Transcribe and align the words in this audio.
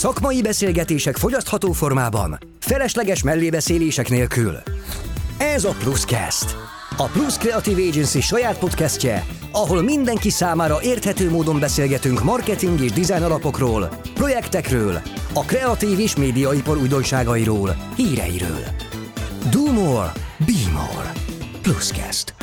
Szakmai 0.00 0.42
beszélgetések 0.42 1.16
fogyasztható 1.16 1.72
formában, 1.72 2.38
felesleges 2.60 3.22
mellébeszélések 3.22 4.08
nélkül. 4.08 4.56
Ez 5.38 5.64
a 5.64 5.74
Pluscast. 5.78 6.56
A 6.96 7.04
Plus 7.04 7.36
Creative 7.36 7.82
Agency 7.82 8.20
saját 8.20 8.58
podcastje, 8.58 9.26
ahol 9.52 9.82
mindenki 9.82 10.30
számára 10.30 10.82
érthető 10.82 11.30
módon 11.30 11.60
beszélgetünk 11.60 12.22
marketing 12.22 12.80
és 12.80 12.92
design 12.92 13.22
alapokról, 13.22 14.00
projektekről, 14.14 15.00
a 15.34 15.44
kreatív 15.44 15.98
és 15.98 16.16
médiaipar 16.16 16.76
újdonságairól, 16.76 17.76
híreiről. 17.96 18.64
Do 19.50 19.72
more, 19.72 20.12
be 20.38 20.70
more. 20.72 21.12
Pluscast. 21.62 22.39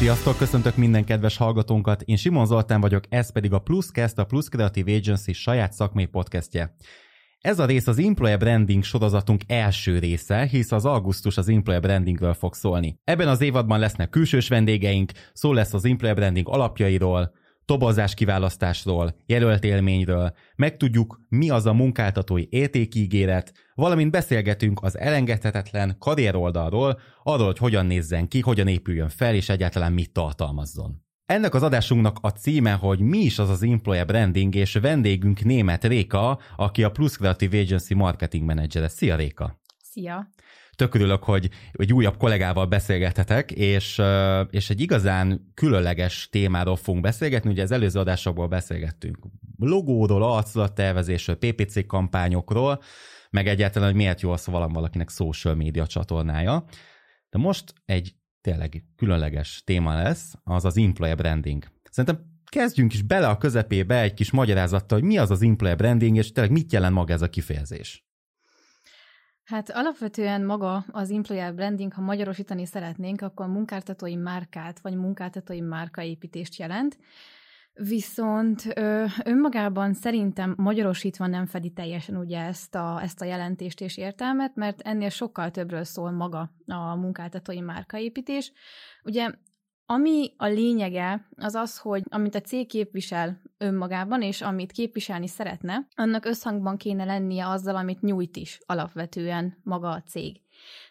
Sziasztok, 0.00 0.36
köszöntök 0.36 0.76
minden 0.76 1.04
kedves 1.04 1.36
hallgatónkat. 1.36 2.02
Én 2.02 2.16
Simon 2.16 2.46
Zoltán 2.46 2.80
vagyok, 2.80 3.04
ez 3.08 3.32
pedig 3.32 3.52
a 3.52 3.58
Pluscast, 3.58 4.18
a 4.18 4.24
Plus 4.24 4.48
Creative 4.48 4.94
Agency 4.94 5.32
saját 5.32 5.72
szakmai 5.72 6.06
podcastje. 6.06 6.74
Ez 7.40 7.58
a 7.58 7.64
rész 7.64 7.86
az 7.86 7.98
Employer 7.98 8.38
Branding 8.38 8.82
sorozatunk 8.82 9.42
első 9.46 9.98
része, 9.98 10.46
hisz 10.46 10.72
az 10.72 10.84
augusztus 10.84 11.36
az 11.36 11.48
Employer 11.48 11.80
Brandingről 11.80 12.34
fog 12.34 12.54
szólni. 12.54 12.98
Ebben 13.04 13.28
az 13.28 13.40
évadban 13.40 13.78
lesznek 13.78 14.10
külsős 14.10 14.48
vendégeink, 14.48 15.12
szó 15.32 15.52
lesz 15.52 15.74
az 15.74 15.84
Employer 15.84 16.14
Branding 16.14 16.48
alapjairól, 16.48 17.32
tobozás 17.70 18.14
kiválasztásról, 18.14 19.14
jelölt 19.26 19.64
élményről, 19.64 20.32
megtudjuk, 20.56 21.20
mi 21.28 21.50
az 21.50 21.66
a 21.66 21.72
munkáltatói 21.72 22.46
értékígéret, 22.48 23.52
valamint 23.74 24.10
beszélgetünk 24.10 24.82
az 24.82 24.98
elengedhetetlen 24.98 25.96
karrieroldalról, 25.98 27.00
arról, 27.22 27.46
hogy 27.46 27.58
hogyan 27.58 27.86
nézzen 27.86 28.28
ki, 28.28 28.40
hogyan 28.40 28.68
épüljön 28.68 29.08
fel, 29.08 29.34
és 29.34 29.48
egyáltalán 29.48 29.92
mit 29.92 30.12
tartalmazzon. 30.12 31.04
Ennek 31.26 31.54
az 31.54 31.62
adásunknak 31.62 32.18
a 32.20 32.28
címe, 32.28 32.72
hogy 32.72 33.00
mi 33.00 33.18
is 33.18 33.38
az 33.38 33.48
az 33.48 33.62
employer 33.62 34.06
branding, 34.06 34.54
és 34.54 34.74
vendégünk 34.74 35.44
német 35.44 35.84
Réka, 35.84 36.38
aki 36.56 36.84
a 36.84 36.90
Plus 36.90 37.16
Creative 37.16 37.58
Agency 37.58 37.94
marketing 37.94 38.44
menedzsere. 38.44 38.88
Szia 38.88 39.16
Réka! 39.16 39.60
Szia! 39.82 40.28
Tök 40.80 40.94
örülök, 40.94 41.24
hogy 41.24 41.50
egy 41.72 41.92
újabb 41.92 42.16
kollégával 42.16 42.66
beszélgethetek, 42.66 43.52
és, 43.52 44.02
és 44.50 44.70
egy 44.70 44.80
igazán 44.80 45.52
különleges 45.54 46.28
témáról 46.30 46.76
fogunk 46.76 47.04
beszélgetni. 47.04 47.50
Ugye 47.50 47.62
az 47.62 47.70
előző 47.70 47.98
adásokból 47.98 48.48
beszélgettünk 48.48 49.18
logóról, 49.58 50.22
arculattervezésről, 50.22 51.38
PPC 51.38 51.86
kampányokról, 51.86 52.82
meg 53.30 53.46
egyáltalán, 53.46 53.88
hogy 53.88 53.96
miért 53.96 54.20
jó 54.20 54.30
az, 54.30 54.44
ha 54.44 54.68
valakinek 54.68 55.10
social 55.10 55.54
média 55.54 55.86
csatornája. 55.86 56.64
De 57.30 57.38
most 57.38 57.72
egy 57.84 58.14
tényleg 58.40 58.84
különleges 58.96 59.62
téma 59.64 59.94
lesz, 60.02 60.32
az 60.44 60.64
az 60.64 60.76
employer 60.76 61.16
branding. 61.16 61.64
Szerintem 61.90 62.24
kezdjünk 62.44 62.92
is 62.92 63.02
bele 63.02 63.28
a 63.28 63.38
közepébe 63.38 64.00
egy 64.00 64.14
kis 64.14 64.30
magyarázattal, 64.30 64.98
hogy 64.98 65.08
mi 65.08 65.18
az 65.18 65.30
az 65.30 65.42
employer 65.42 65.76
branding, 65.76 66.16
és 66.16 66.32
tényleg 66.32 66.52
mit 66.52 66.72
jelent 66.72 66.94
maga 66.94 67.12
ez 67.12 67.22
a 67.22 67.28
kifejezés. 67.28 68.09
Hát 69.50 69.70
alapvetően 69.70 70.44
maga 70.44 70.84
az 70.90 71.10
employer 71.10 71.54
branding, 71.54 71.92
ha 71.92 72.00
magyarosítani 72.00 72.66
szeretnénk, 72.66 73.22
akkor 73.22 73.46
munkáltatói 73.46 74.16
márkát 74.16 74.80
vagy 74.80 74.94
munkáltatói 74.94 75.60
márkaépítést 75.60 76.58
jelent. 76.58 76.98
Viszont 77.72 78.66
ö, 78.74 79.04
önmagában 79.24 79.94
szerintem 79.94 80.54
magyarosítva 80.56 81.26
nem 81.26 81.46
fedi 81.46 81.70
teljesen 81.70 82.16
ugye 82.16 82.38
ezt 82.38 82.74
a, 82.74 83.00
ezt 83.02 83.20
a 83.20 83.24
jelentést 83.24 83.80
és 83.80 83.96
értelmet, 83.96 84.54
mert 84.54 84.80
ennél 84.80 85.08
sokkal 85.08 85.50
többről 85.50 85.84
szól 85.84 86.10
maga 86.10 86.50
a 86.66 86.94
munkáltatói 86.94 87.60
márkaépítés. 87.60 88.52
Ugye 89.04 89.30
ami 89.90 90.32
a 90.36 90.46
lényege, 90.46 91.28
az 91.36 91.54
az, 91.54 91.78
hogy 91.78 92.02
amit 92.08 92.34
a 92.34 92.40
cég 92.40 92.66
képvisel 92.66 93.40
önmagában, 93.58 94.22
és 94.22 94.40
amit 94.40 94.72
képviselni 94.72 95.26
szeretne, 95.26 95.86
annak 95.94 96.24
összhangban 96.24 96.76
kéne 96.76 97.04
lennie 97.04 97.48
azzal, 97.48 97.76
amit 97.76 98.00
nyújt 98.00 98.36
is 98.36 98.60
alapvetően 98.66 99.56
maga 99.62 99.88
a 99.88 100.02
cég. 100.02 100.40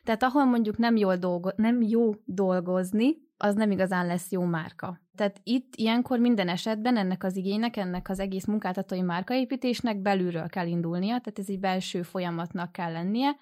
Tehát 0.03 0.23
ahol 0.23 0.45
mondjuk 0.45 0.77
nem, 0.77 0.95
jól 0.95 1.15
dolgo- 1.15 1.57
nem 1.57 1.81
jó 1.81 2.11
dolgozni, 2.25 3.15
az 3.37 3.55
nem 3.55 3.71
igazán 3.71 4.05
lesz 4.05 4.31
jó 4.31 4.43
márka. 4.43 5.01
Tehát 5.15 5.41
itt 5.43 5.73
ilyenkor 5.75 6.19
minden 6.19 6.49
esetben 6.49 6.97
ennek 6.97 7.23
az 7.23 7.35
igénynek, 7.35 7.77
ennek 7.77 8.09
az 8.09 8.19
egész 8.19 8.45
munkáltatói 8.45 9.01
márkaépítésnek 9.01 10.01
belülről 10.01 10.47
kell 10.47 10.67
indulnia, 10.67 11.07
tehát 11.07 11.39
ez 11.39 11.49
egy 11.49 11.59
belső 11.59 12.01
folyamatnak 12.01 12.71
kell 12.71 12.91
lennie, 12.91 13.35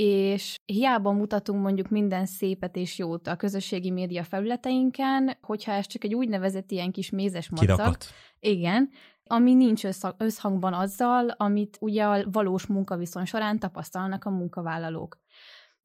és 0.00 0.56
hiába 0.64 1.12
mutatunk 1.12 1.62
mondjuk 1.62 1.88
minden 1.88 2.26
szépet 2.26 2.76
és 2.76 2.98
jót 2.98 3.26
a 3.26 3.36
közösségi 3.36 3.90
média 3.90 4.24
felületeinken, 4.24 5.36
hogyha 5.40 5.72
ez 5.72 5.86
csak 5.86 6.04
egy 6.04 6.14
úgynevezett 6.14 6.70
ilyen 6.70 6.90
kis 6.90 7.10
mézes 7.10 7.50
madzag. 7.50 7.96
Igen, 8.40 8.90
ami 9.24 9.54
nincs 9.54 9.82
összhangban 10.16 10.72
azzal, 10.72 11.28
amit 11.28 11.76
ugye 11.80 12.04
a 12.04 12.30
valós 12.30 12.66
munkaviszony 12.66 13.24
során 13.24 13.58
tapasztalnak 13.58 14.24
a 14.24 14.30
munkavállalók. 14.30 15.18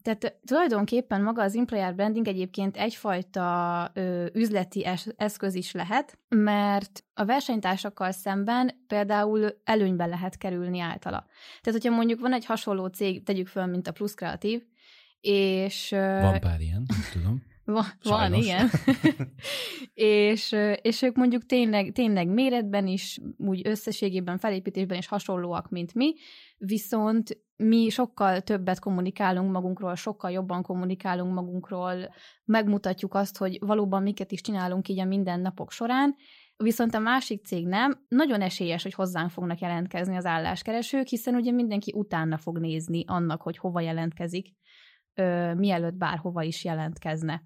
Tehát 0.03 0.40
tulajdonképpen 0.46 1.22
maga 1.22 1.41
az 1.41 1.56
employer 1.56 1.96
branding 1.96 2.28
egyébként 2.28 2.78
egyfajta 2.78 3.91
ö, 3.94 4.25
üzleti 4.34 4.86
es- 4.86 5.14
eszköz 5.18 5.56
is 5.56 5.72
lehet, 5.72 6.19
mert 6.30 7.03
a 7.14 7.25
versenytársakkal 7.25 8.12
szemben 8.12 8.84
például 8.88 9.62
előnyben 9.64 10.09
lehet 10.09 10.38
kerülni 10.38 10.80
általa. 10.80 11.25
Tehát, 11.62 11.81
hogyha 11.81 11.96
mondjuk 11.96 12.19
van 12.19 12.34
egy 12.34 12.46
hasonló 12.46 12.88
cég, 12.88 13.24
tegyük 13.24 13.47
föl, 13.47 13.66
mint 13.66 13.88
a 13.88 13.91
Plus 13.91 14.14
Kreatív, 14.14 14.64
és... 15.22 15.90
Van 15.90 16.40
pár 16.40 16.59
ilyen, 16.59 16.85
tudom. 17.14 17.44
Van, 17.66 17.85
van 18.03 18.34
igen. 18.34 18.69
és, 19.94 20.56
és 20.81 21.01
ők 21.01 21.16
mondjuk 21.16 21.46
tényleg, 21.46 21.91
tényleg 21.91 22.28
méretben 22.28 22.88
is, 22.88 23.19
úgy 23.38 23.68
összességében, 23.68 24.38
felépítésben 24.38 24.97
is 24.97 25.07
hasonlóak, 25.07 25.69
mint 25.69 25.94
mi, 25.94 26.13
viszont 26.57 27.38
mi 27.56 27.90
sokkal 27.90 28.41
többet 28.41 28.79
kommunikálunk 28.79 29.52
magunkról, 29.52 29.96
sokkal 29.96 30.31
jobban 30.31 30.62
kommunikálunk 30.62 31.34
magunkról, 31.34 32.13
megmutatjuk 32.46 33.13
azt, 33.13 33.38
hogy 33.38 33.57
valóban 33.59 34.03
miket 34.03 34.31
is 34.31 34.41
csinálunk 34.41 34.88
így 34.88 35.00
a 35.00 35.06
mindennapok 35.06 35.72
során, 35.72 36.16
viszont 36.57 36.96
a 36.96 37.00
másik 37.00 37.46
cég 37.46 37.68
nem, 37.68 38.06
nagyon 38.07 38.41
esélyes, 38.41 38.84
hogy 38.84 38.94
hozzánk 38.94 39.29
fognak 39.29 39.59
jelentkezni 39.59 40.16
az 40.16 40.25
álláskeresők, 40.25 41.07
hiszen 41.07 41.35
ugye 41.35 41.52
mindenki 41.52 41.94
utána 41.96 42.38
fog 42.38 42.59
nézni 42.59 43.03
annak, 43.07 43.41
hogy 43.41 43.57
hova 43.57 43.79
jelentkezik, 43.79 44.47
ö, 45.13 45.53
mielőtt 45.53 45.96
bárhova 45.96 46.41
is 46.41 46.63
jelentkezne. 46.63 47.44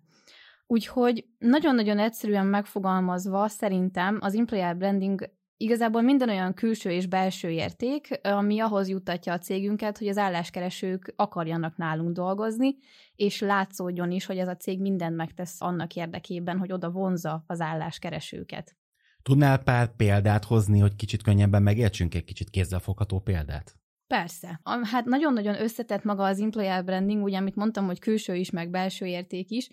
Úgyhogy 0.67 1.25
nagyon-nagyon 1.37 1.99
egyszerűen 1.99 2.45
megfogalmazva 2.45 3.47
szerintem 3.47 4.17
az 4.21 4.35
employer 4.35 4.77
branding 4.77 5.35
igazából 5.57 6.01
minden 6.01 6.29
olyan 6.29 6.53
külső 6.53 6.89
és 6.89 7.07
belső 7.07 7.49
érték, 7.49 8.19
ami 8.21 8.59
ahhoz 8.59 8.89
juttatja 8.89 9.33
a 9.33 9.37
cégünket, 9.37 9.97
hogy 9.97 10.07
az 10.07 10.17
álláskeresők 10.17 11.13
akarjanak 11.15 11.77
nálunk 11.77 12.11
dolgozni, 12.11 12.75
és 13.15 13.39
látszódjon 13.39 14.11
is, 14.11 14.25
hogy 14.25 14.37
ez 14.37 14.47
a 14.47 14.55
cég 14.55 14.81
mindent 14.81 15.15
megtesz 15.15 15.61
annak 15.61 15.95
érdekében, 15.95 16.57
hogy 16.57 16.71
oda 16.71 16.91
vonza 16.91 17.43
az 17.47 17.61
álláskeresőket. 17.61 18.75
Tudnál 19.21 19.63
pár 19.63 19.95
példát 19.95 20.45
hozni, 20.45 20.79
hogy 20.79 20.95
kicsit 20.95 21.23
könnyebben 21.23 21.63
megértsünk 21.63 22.15
egy 22.15 22.23
kicsit 22.23 22.49
kézzelfogható 22.49 23.19
példát? 23.19 23.75
Persze. 24.07 24.61
Hát 24.83 25.05
nagyon-nagyon 25.05 25.61
összetett 25.61 26.03
maga 26.03 26.23
az 26.23 26.39
employer 26.39 26.83
branding, 26.83 27.23
ugye, 27.23 27.37
amit 27.37 27.55
mondtam, 27.55 27.85
hogy 27.85 27.99
külső 27.99 28.35
is, 28.35 28.49
meg 28.49 28.69
belső 28.69 29.05
érték 29.05 29.49
is, 29.49 29.69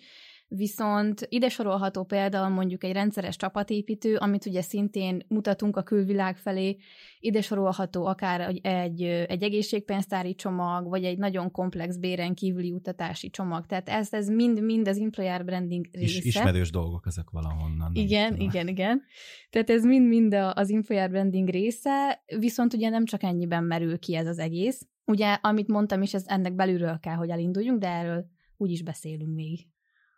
Viszont 0.55 1.25
ide 1.29 1.49
sorolható 1.49 2.03
például 2.03 2.49
mondjuk 2.49 2.83
egy 2.83 2.91
rendszeres 2.91 3.35
csapatépítő, 3.35 4.15
amit 4.15 4.45
ugye 4.45 4.61
szintén 4.61 5.25
mutatunk 5.27 5.77
a 5.77 5.83
külvilág 5.83 6.37
felé, 6.37 6.77
ide 7.19 7.41
sorolható 7.41 8.05
akár 8.05 8.41
egy, 8.61 9.03
egy 9.03 9.43
egészségpénztári 9.43 10.35
csomag, 10.35 10.87
vagy 10.87 11.03
egy 11.03 11.17
nagyon 11.17 11.51
komplex 11.51 11.97
béren 11.97 12.33
kívüli 12.33 12.71
utatási 12.71 13.29
csomag. 13.29 13.65
Tehát 13.65 13.89
ez, 13.89 14.13
ez 14.13 14.29
mind-mind 14.29 14.87
az 14.87 14.97
employer 14.97 15.45
branding 15.45 15.85
része. 15.91 16.17
Is, 16.17 16.23
ismerős 16.23 16.71
dolgok 16.71 17.03
ezek 17.07 17.29
valahonnan. 17.29 17.91
Igen, 17.93 18.29
tudom. 18.31 18.47
igen, 18.47 18.67
igen. 18.67 19.01
Tehát 19.49 19.69
ez 19.69 19.83
mind-mind 19.83 20.33
az 20.53 20.71
employer 20.71 21.09
branding 21.09 21.49
része, 21.49 22.23
viszont 22.37 22.73
ugye 22.73 22.89
nem 22.89 23.05
csak 23.05 23.23
ennyiben 23.23 23.63
merül 23.63 23.99
ki 23.99 24.15
ez 24.15 24.27
az 24.27 24.39
egész. 24.39 24.87
Ugye, 25.05 25.33
amit 25.33 25.67
mondtam 25.67 26.01
is, 26.01 26.13
ez 26.13 26.23
ennek 26.27 26.55
belülről 26.55 26.99
kell, 26.99 27.15
hogy 27.15 27.29
elinduljunk, 27.29 27.79
de 27.79 27.87
erről 27.87 28.25
úgy 28.57 28.71
is 28.71 28.83
beszélünk 28.83 29.35
még. 29.35 29.67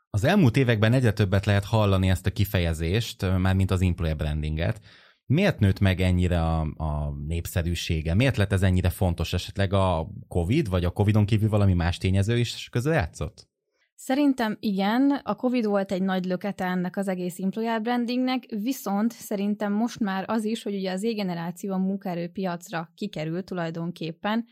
Az 0.10 0.24
elmúlt 0.24 0.58
években 0.58 0.94
egyre 0.94 1.12
többet 1.12 1.46
lehet 1.46 1.66
hallani 1.66 2.10
ezt 2.10 2.26
a 2.26 2.32
kifejezést, 2.32 3.38
már 3.38 3.56
mint 3.56 3.72
az 3.72 3.82
employer 3.82 4.16
brandinget. 4.16 4.82
Miért 5.26 5.60
nőtt 5.60 5.80
meg 5.80 6.02
ennyire 6.02 6.42
a, 6.42 6.60
a 6.62 7.14
népszerűsége? 7.28 8.14
Miért 8.14 8.38
lett 8.38 8.52
ez 8.52 8.64
ennyire 8.64 8.90
fontos? 8.90 9.34
Esetleg 9.34 9.74
a 9.74 10.08
COVID, 10.28 10.70
vagy 10.70 10.86
a 10.86 10.90
COVID-on 10.90 11.26
kívül 11.26 11.50
valami 11.50 11.74
más 11.74 11.98
tényező 11.98 12.38
is 12.38 12.70
közrejátszott? 12.72 13.48
Szerintem 13.96 14.58
igen, 14.60 15.22
a 15.24 15.36
COVID 15.36 15.66
volt 15.66 15.92
egy 15.92 16.02
nagy 16.02 16.26
lökete 16.26 16.66
ennek 16.66 16.98
az 16.98 17.08
egész 17.08 17.40
employer 17.40 17.82
brandingnek, 17.82 18.44
viszont 18.62 19.12
szerintem 19.12 19.74
most 19.74 20.00
már 20.00 20.24
az 20.28 20.44
is, 20.44 20.64
hogy 20.64 20.76
ugye 20.76 20.92
az 20.92 21.00
Z-generáció 21.00 21.74
a 21.74 21.78
munkaerőpiacra 21.78 22.92
kikerült 22.96 23.46
tulajdonképpen, 23.46 24.46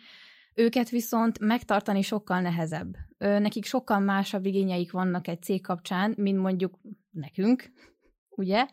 őket 0.56 0.90
viszont 0.90 1.40
megtartani 1.40 2.02
sokkal 2.02 2.42
nehezebb. 2.42 2.96
Nekik 3.18 3.66
sokkal 3.66 4.00
másabb 4.00 4.46
igényeik 4.46 4.92
vannak 4.92 5.28
egy 5.28 5.42
cég 5.42 5.62
kapcsán, 5.62 6.14
mint 6.18 6.40
mondjuk 6.40 6.80
nekünk, 7.12 7.72
ugye? 8.30 8.66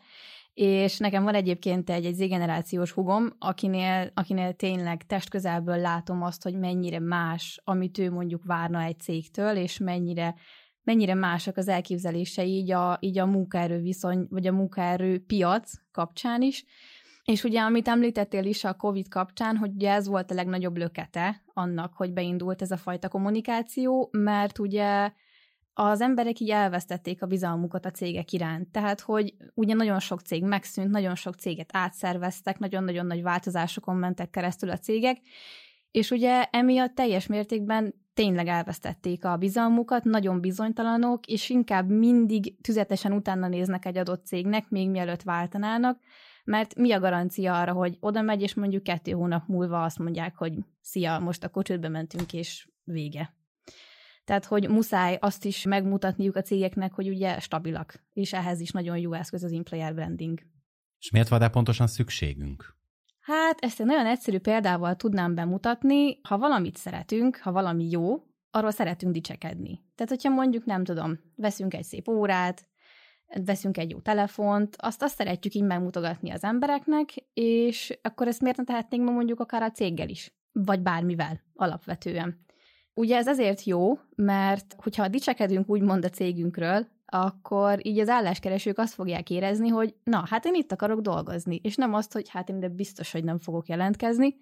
és 0.53 0.97
nekem 0.97 1.23
van 1.23 1.35
egyébként 1.35 1.89
egy, 1.89 2.05
egy 2.05 2.13
z-generációs 2.13 2.91
hugom, 2.91 3.35
akinél, 3.39 4.11
akinél 4.13 4.53
tényleg 4.53 5.05
testközelből 5.05 5.77
látom 5.77 6.23
azt, 6.23 6.43
hogy 6.43 6.59
mennyire 6.59 6.99
más, 6.99 7.61
amit 7.63 7.97
ő 7.97 8.11
mondjuk 8.11 8.43
várna 8.43 8.81
egy 8.81 8.99
cégtől, 8.99 9.55
és 9.55 9.77
mennyire 9.77 10.35
mennyire 10.83 11.13
másak 11.13 11.57
az 11.57 11.67
elképzelései 11.67 12.49
így 12.49 12.71
a, 12.71 12.97
így 12.99 13.17
a 13.17 13.25
munkaerő 13.25 13.81
viszony, 13.81 14.27
vagy 14.29 14.47
a 14.47 14.51
munkaerő 14.51 15.25
piac 15.25 15.71
kapcsán 15.91 16.41
is. 16.41 16.65
És 17.25 17.43
ugye, 17.43 17.61
amit 17.61 17.87
említettél 17.87 18.45
is 18.45 18.63
a 18.63 18.73
COVID 18.73 19.07
kapcsán, 19.07 19.57
hogy 19.57 19.71
ugye 19.73 19.91
ez 19.91 20.07
volt 20.07 20.31
a 20.31 20.33
legnagyobb 20.33 20.77
lökete 20.77 21.41
annak, 21.53 21.93
hogy 21.93 22.13
beindult 22.13 22.61
ez 22.61 22.71
a 22.71 22.77
fajta 22.77 23.07
kommunikáció, 23.07 24.09
mert 24.11 24.59
ugye 24.59 25.11
az 25.73 26.01
emberek 26.01 26.39
így 26.39 26.49
elvesztették 26.49 27.21
a 27.21 27.25
bizalmukat 27.25 27.85
a 27.85 27.91
cégek 27.91 28.31
iránt. 28.31 28.71
Tehát, 28.71 29.01
hogy 29.01 29.33
ugye 29.53 29.73
nagyon 29.73 29.99
sok 29.99 30.19
cég 30.19 30.43
megszűnt, 30.43 30.89
nagyon 30.89 31.15
sok 31.15 31.35
céget 31.35 31.69
átszerveztek, 31.73 32.59
nagyon-nagyon 32.59 33.05
nagy 33.05 33.21
változásokon 33.21 33.95
mentek 33.95 34.29
keresztül 34.29 34.69
a 34.69 34.77
cégek, 34.77 35.17
és 35.91 36.11
ugye 36.11 36.43
emiatt 36.43 36.95
teljes 36.95 37.27
mértékben 37.27 37.93
tényleg 38.13 38.47
elvesztették 38.47 39.25
a 39.25 39.37
bizalmukat, 39.37 40.03
nagyon 40.03 40.41
bizonytalanok, 40.41 41.25
és 41.25 41.49
inkább 41.49 41.89
mindig 41.89 42.61
tüzetesen 42.61 43.11
utána 43.11 43.47
néznek 43.47 43.85
egy 43.85 43.97
adott 43.97 44.25
cégnek, 44.25 44.69
még 44.69 44.89
mielőtt 44.89 45.21
váltanának, 45.21 45.99
mert 46.43 46.75
mi 46.75 46.91
a 46.91 46.99
garancia 46.99 47.59
arra, 47.59 47.73
hogy 47.73 47.97
oda 47.99 48.21
megy, 48.21 48.41
és 48.41 48.53
mondjuk 48.53 48.83
kettő 48.83 49.11
hónap 49.11 49.47
múlva 49.47 49.83
azt 49.83 49.99
mondják, 49.99 50.35
hogy 50.35 50.53
szia, 50.81 51.19
most 51.19 51.43
a 51.43 51.49
kocsődbe 51.49 51.89
mentünk, 51.89 52.33
és 52.33 52.67
vége. 52.83 53.35
Tehát, 54.25 54.45
hogy 54.45 54.69
muszáj 54.69 55.17
azt 55.21 55.45
is 55.45 55.63
megmutatniuk 55.63 56.35
a 56.35 56.41
cégeknek, 56.41 56.93
hogy 56.93 57.07
ugye 57.07 57.39
stabilak, 57.39 58.03
és 58.13 58.33
ehhez 58.33 58.59
is 58.59 58.71
nagyon 58.71 58.97
jó 58.97 59.13
eszköz 59.13 59.43
az 59.43 59.51
employer 59.51 59.93
branding. 59.93 60.39
És 60.99 61.11
miért 61.11 61.27
van 61.27 61.39
rá 61.39 61.47
pontosan 61.47 61.87
szükségünk? 61.87 62.75
Hát 63.19 63.59
ezt 63.59 63.79
egy 63.79 63.85
nagyon 63.85 64.05
egyszerű 64.05 64.39
példával 64.39 64.95
tudnám 64.95 65.35
bemutatni. 65.35 66.19
Ha 66.21 66.37
valamit 66.37 66.77
szeretünk, 66.77 67.37
ha 67.37 67.51
valami 67.51 67.89
jó, 67.89 68.23
arról 68.51 68.71
szeretünk 68.71 69.13
dicsekedni. 69.13 69.83
Tehát, 69.95 70.11
hogyha 70.11 70.29
mondjuk, 70.29 70.65
nem 70.65 70.83
tudom, 70.83 71.19
veszünk 71.35 71.73
egy 71.73 71.83
szép 71.83 72.07
órát, 72.07 72.67
veszünk 73.45 73.77
egy 73.77 73.89
jó 73.89 73.99
telefont, 73.99 74.75
azt 74.77 75.03
azt 75.03 75.15
szeretjük 75.15 75.53
így 75.53 75.63
megmutogatni 75.63 76.29
az 76.31 76.43
embereknek, 76.43 77.09
és 77.33 77.99
akkor 78.01 78.27
ezt 78.27 78.41
miért 78.41 78.57
ne 78.57 78.63
tehetnénk 78.63 79.03
ma 79.03 79.11
mondjuk 79.11 79.39
akár 79.39 79.61
a 79.61 79.71
céggel 79.71 80.09
is, 80.09 80.33
vagy 80.51 80.79
bármivel 80.79 81.41
alapvetően. 81.55 82.45
Ugye 82.93 83.17
ez 83.17 83.27
azért 83.27 83.63
jó, 83.63 83.99
mert 84.15 84.75
hogyha 84.77 85.07
dicsekedünk 85.07 85.69
úgymond 85.69 86.05
a 86.05 86.09
cégünkről, 86.09 86.87
akkor 87.05 87.85
így 87.85 87.99
az 87.99 88.09
álláskeresők 88.09 88.77
azt 88.77 88.93
fogják 88.93 89.29
érezni, 89.29 89.67
hogy 89.67 89.95
na, 90.03 90.23
hát 90.29 90.45
én 90.45 90.53
itt 90.53 90.71
akarok 90.71 90.99
dolgozni, 90.99 91.59
és 91.63 91.75
nem 91.75 91.93
azt, 91.93 92.13
hogy 92.13 92.29
hát 92.29 92.49
én 92.49 92.59
de 92.59 92.67
biztos, 92.67 93.11
hogy 93.11 93.23
nem 93.23 93.39
fogok 93.39 93.67
jelentkezni. 93.67 94.35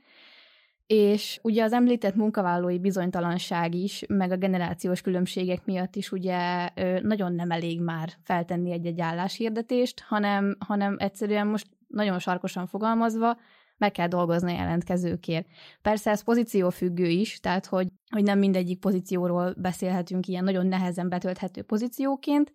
És 0.93 1.39
ugye 1.41 1.63
az 1.63 1.73
említett 1.73 2.15
munkavállalói 2.15 2.79
bizonytalanság 2.79 3.75
is, 3.75 4.03
meg 4.07 4.31
a 4.31 4.37
generációs 4.37 5.01
különbségek 5.01 5.65
miatt 5.65 5.95
is 5.95 6.11
ugye 6.11 6.69
nagyon 7.01 7.33
nem 7.33 7.51
elég 7.51 7.81
már 7.81 8.13
feltenni 8.23 8.71
egy-egy 8.71 9.01
álláshirdetést, 9.01 10.03
hanem, 10.07 10.55
hanem 10.59 10.95
egyszerűen 10.99 11.47
most 11.47 11.67
nagyon 11.87 12.19
sarkosan 12.19 12.67
fogalmazva, 12.67 13.37
meg 13.77 13.91
kell 13.91 14.07
dolgozni 14.07 14.51
a 14.51 14.55
jelentkezőkért. 14.55 15.47
Persze 15.81 16.11
ez 16.11 16.23
pozíciófüggő 16.23 17.07
is, 17.07 17.39
tehát 17.39 17.65
hogy, 17.65 17.87
hogy 18.09 18.23
nem 18.23 18.39
mindegyik 18.39 18.79
pozícióról 18.79 19.53
beszélhetünk 19.57 20.27
ilyen 20.27 20.43
nagyon 20.43 20.67
nehezen 20.67 21.09
betölthető 21.09 21.61
pozícióként, 21.61 22.51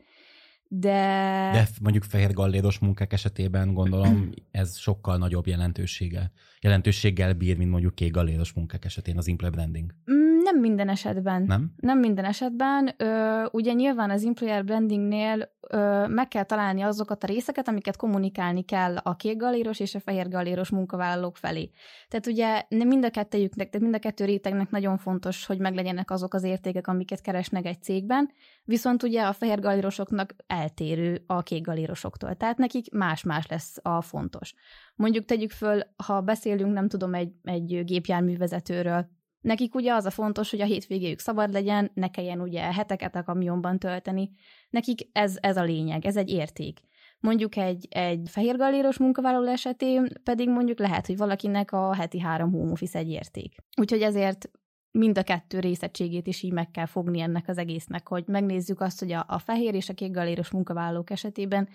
de... 0.68 1.50
De 1.52 1.68
mondjuk 1.80 2.04
fehér 2.04 2.32
galléros 2.32 2.78
munkák 2.78 3.12
esetében 3.12 3.74
gondolom 3.74 4.30
ez 4.50 4.76
sokkal 4.76 5.16
nagyobb 5.16 5.46
jelentősége, 5.46 6.32
jelentőséggel 6.60 7.32
bír, 7.34 7.56
mint 7.56 7.70
mondjuk 7.70 7.94
kék 7.94 8.12
galléros 8.12 8.52
munkák 8.52 8.84
esetén 8.84 9.18
az 9.18 9.28
employer 9.28 9.54
branding. 9.54 9.94
Mm, 10.10 10.25
nem 10.52 10.60
minden 10.60 10.88
esetben. 10.88 11.43
Nem? 11.43 11.72
Nem 11.76 11.98
minden 11.98 12.25
esetben. 12.25 12.94
Ö, 12.96 13.44
ugye 13.50 13.72
nyilván 13.72 14.10
az 14.10 14.25
employer 14.25 14.64
brandingnél 14.64 15.54
ö, 15.69 16.06
meg 16.06 16.28
kell 16.28 16.43
találni 16.43 16.82
azokat 16.82 17.25
a 17.25 17.26
részeket, 17.26 17.69
amiket 17.69 17.96
kommunikálni 17.96 18.62
kell 18.62 18.96
a 18.96 19.16
kék 19.16 19.37
galéros 19.37 19.81
és 19.81 19.94
a 19.94 20.00
fehér 20.00 20.28
galéros 20.28 20.70
munkavállalók 20.70 21.37
felé. 21.37 21.70
Tehát 22.08 22.26
ugye 22.26 22.62
mind 22.69 23.04
a 23.04 23.10
kettőjüknek, 23.10 23.66
tehát 23.70 23.82
mind 23.82 23.94
a 23.94 23.98
kettő 23.98 24.25
rétegnek 24.25 24.70
nagyon 24.70 24.96
fontos, 24.98 25.46
hogy 25.46 25.58
meglegyenek 25.58 26.10
azok 26.10 26.34
az 26.34 26.43
értékek, 26.43 26.87
amiket 26.87 27.20
keresnek 27.20 27.66
egy 27.66 27.82
cégben, 27.82 28.31
viszont 28.64 29.02
ugye 29.02 29.22
a 29.22 29.32
fehér 29.32 29.60
galérosoknak 29.60 30.34
eltérő 30.46 31.22
a 31.26 31.43
kék 31.43 31.64
galérosoktól. 31.64 32.34
Tehát 32.34 32.58
nekik 32.58 32.93
más-más 32.93 33.46
lesz 33.46 33.78
a 33.82 34.00
fontos. 34.00 34.54
Mondjuk 34.94 35.25
tegyük 35.25 35.50
föl, 35.50 35.81
ha 36.06 36.20
beszélünk, 36.20 36.72
nem 36.72 36.88
tudom, 36.88 37.14
egy, 37.14 37.32
egy 37.43 37.84
gépjárművezetőről, 37.84 39.14
Nekik 39.40 39.74
ugye 39.74 39.94
az 39.94 40.04
a 40.04 40.10
fontos, 40.10 40.50
hogy 40.50 40.60
a 40.60 40.64
hétvégéjük 40.64 41.18
szabad 41.18 41.52
legyen, 41.52 41.90
ne 41.94 42.08
kelljen 42.08 42.40
ugye 42.40 42.72
heteket 42.72 43.16
a 43.16 43.22
kamionban 43.22 43.78
tölteni. 43.78 44.30
Nekik 44.70 45.08
ez, 45.12 45.36
ez 45.40 45.56
a 45.56 45.62
lényeg, 45.62 46.06
ez 46.06 46.16
egy 46.16 46.30
érték. 46.30 46.80
Mondjuk 47.20 47.56
egy, 47.56 47.86
egy 47.90 48.28
fehérgaléros 48.30 48.98
munkavállaló 48.98 49.50
esetén 49.50 50.08
pedig 50.22 50.48
mondjuk 50.48 50.78
lehet, 50.78 51.06
hogy 51.06 51.16
valakinek 51.16 51.72
a 51.72 51.94
heti 51.94 52.20
három 52.20 52.52
home 52.52 52.70
office 52.70 52.98
egy 52.98 53.10
érték. 53.10 53.54
Úgyhogy 53.80 54.02
ezért 54.02 54.50
mind 54.90 55.18
a 55.18 55.22
kettő 55.22 55.60
részettségét 55.60 56.26
is 56.26 56.42
így 56.42 56.52
meg 56.52 56.70
kell 56.70 56.86
fogni 56.86 57.20
ennek 57.20 57.48
az 57.48 57.58
egésznek, 57.58 58.08
hogy 58.08 58.24
megnézzük 58.26 58.80
azt, 58.80 58.98
hogy 58.98 59.12
a, 59.12 59.24
a 59.28 59.38
fehér 59.38 59.74
és 59.74 59.88
a 59.88 59.94
kék 59.94 60.10
galéros 60.10 60.50
munkavállalók 60.50 61.10
esetében 61.10 61.68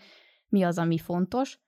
mi 0.47 0.63
az, 0.63 0.77
ami 0.77 0.97
fontos, 0.97 1.59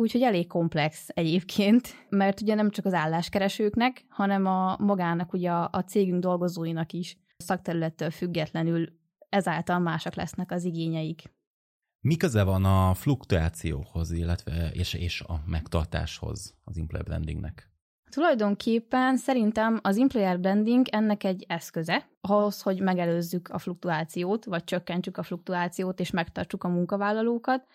Úgyhogy 0.00 0.22
elég 0.22 0.46
komplex 0.46 1.08
egyébként, 1.14 2.06
mert 2.08 2.40
ugye 2.40 2.54
nem 2.54 2.70
csak 2.70 2.84
az 2.84 2.94
álláskeresőknek, 2.94 4.04
hanem 4.08 4.46
a 4.46 4.76
magának, 4.78 5.32
ugye 5.32 5.50
a, 5.50 5.68
a 5.72 5.80
cégünk 5.80 6.20
dolgozóinak 6.20 6.92
is 6.92 7.18
szakterülettől 7.36 8.10
függetlenül 8.10 8.88
ezáltal 9.28 9.78
másak 9.78 10.14
lesznek 10.14 10.50
az 10.50 10.64
igényeik. 10.64 11.22
Mi 12.00 12.16
köze 12.16 12.42
van 12.42 12.64
a 12.64 12.94
fluktuációhoz, 12.94 14.10
illetve 14.10 14.70
és, 14.72 14.94
és 14.94 15.20
a 15.20 15.42
megtartáshoz 15.46 16.54
az 16.64 16.78
employer 16.78 17.04
brandingnek? 17.04 17.70
Tulajdonképpen 18.10 19.16
szerintem 19.16 19.80
az 19.82 19.98
employer 19.98 20.40
branding 20.40 20.88
ennek 20.88 21.24
egy 21.24 21.44
eszköze, 21.48 22.08
ahhoz, 22.20 22.62
hogy 22.62 22.80
megelőzzük 22.80 23.48
a 23.48 23.58
fluktuációt, 23.58 24.44
vagy 24.44 24.64
csökkentsük 24.64 25.16
a 25.16 25.22
fluktuációt, 25.22 26.00
és 26.00 26.10
megtartsuk 26.10 26.64
a 26.64 26.68
munkavállalókat, 26.68 27.66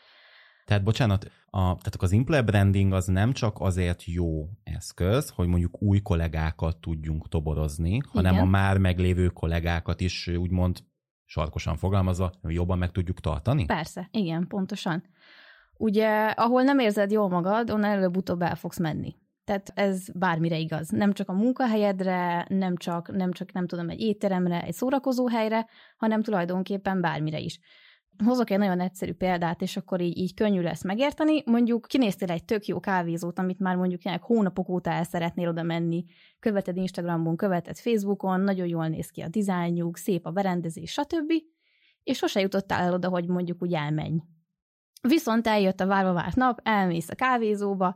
tehát 0.65 0.83
bocsánat, 0.83 1.31
a, 1.45 1.59
tehát 1.59 1.95
az 1.97 2.13
employer 2.13 2.45
branding 2.45 2.93
az 2.93 3.05
nem 3.05 3.31
csak 3.31 3.55
azért 3.59 4.03
jó 4.05 4.49
eszköz, 4.63 5.29
hogy 5.29 5.47
mondjuk 5.47 5.81
új 5.81 6.01
kollégákat 6.01 6.77
tudjunk 6.77 7.29
toborozni, 7.29 7.93
Igen. 7.93 8.09
hanem 8.11 8.37
a 8.37 8.45
már 8.45 8.77
meglévő 8.77 9.27
kollégákat 9.27 10.01
is 10.01 10.27
úgymond 10.27 10.83
sarkosan 11.25 11.77
fogalmazva 11.77 12.31
jobban 12.41 12.77
meg 12.77 12.91
tudjuk 12.91 13.19
tartani? 13.19 13.65
Persze, 13.65 14.07
igen, 14.11 14.47
pontosan. 14.47 15.03
Ugye, 15.77 16.27
ahol 16.27 16.63
nem 16.63 16.79
érzed 16.79 17.11
jól 17.11 17.29
magad, 17.29 17.69
onnan 17.69 17.89
előbb-utóbb 17.89 18.41
el 18.41 18.55
fogsz 18.55 18.79
menni. 18.79 19.15
Tehát 19.45 19.71
ez 19.75 20.05
bármire 20.13 20.57
igaz. 20.57 20.89
Nem 20.89 21.13
csak 21.13 21.29
a 21.29 21.33
munkahelyedre, 21.33 22.45
nem 22.49 22.77
csak, 22.77 23.11
nem 23.11 23.31
csak, 23.31 23.51
nem 23.51 23.67
tudom, 23.67 23.89
egy 23.89 23.99
étteremre, 23.99 24.61
egy 24.61 24.73
szórakozó 24.73 25.27
helyre, 25.27 25.67
hanem 25.97 26.21
tulajdonképpen 26.21 27.01
bármire 27.01 27.39
is. 27.39 27.59
Hozok 28.25 28.49
egy 28.49 28.57
nagyon 28.57 28.79
egyszerű 28.79 29.13
példát, 29.13 29.61
és 29.61 29.77
akkor 29.77 30.01
így, 30.01 30.17
így 30.17 30.33
könnyű 30.33 30.61
lesz 30.61 30.83
megérteni. 30.83 31.43
Mondjuk 31.45 31.85
kinéztél 31.87 32.31
egy 32.31 32.45
tök 32.45 32.65
jó 32.65 32.79
kávézót, 32.79 33.39
amit 33.39 33.59
már 33.59 33.75
mondjuk 33.75 34.01
tényleg 34.01 34.21
hónapok 34.21 34.69
óta 34.69 34.89
el 34.89 35.03
szeretnél 35.03 35.47
oda 35.47 35.63
menni, 35.63 36.03
követed 36.39 36.77
Instagramon, 36.77 37.35
követed 37.35 37.77
Facebookon, 37.77 38.39
nagyon 38.39 38.67
jól 38.67 38.87
néz 38.87 39.09
ki 39.09 39.21
a 39.21 39.27
dizájnjuk, 39.27 39.97
szép 39.97 40.25
a 40.25 40.31
berendezés, 40.31 40.91
stb. 40.91 41.31
És 42.03 42.17
sose 42.17 42.39
jutottál 42.39 42.81
el 42.83 42.93
oda, 42.93 43.09
hogy 43.09 43.27
mondjuk 43.27 43.61
úgy 43.61 43.73
elmenj. 43.73 44.21
Viszont 45.01 45.47
eljött 45.47 45.79
a 45.79 45.87
várva 45.87 46.13
várt 46.13 46.35
nap, 46.35 46.59
elmész 46.63 47.09
a 47.09 47.15
kávézóba, 47.15 47.95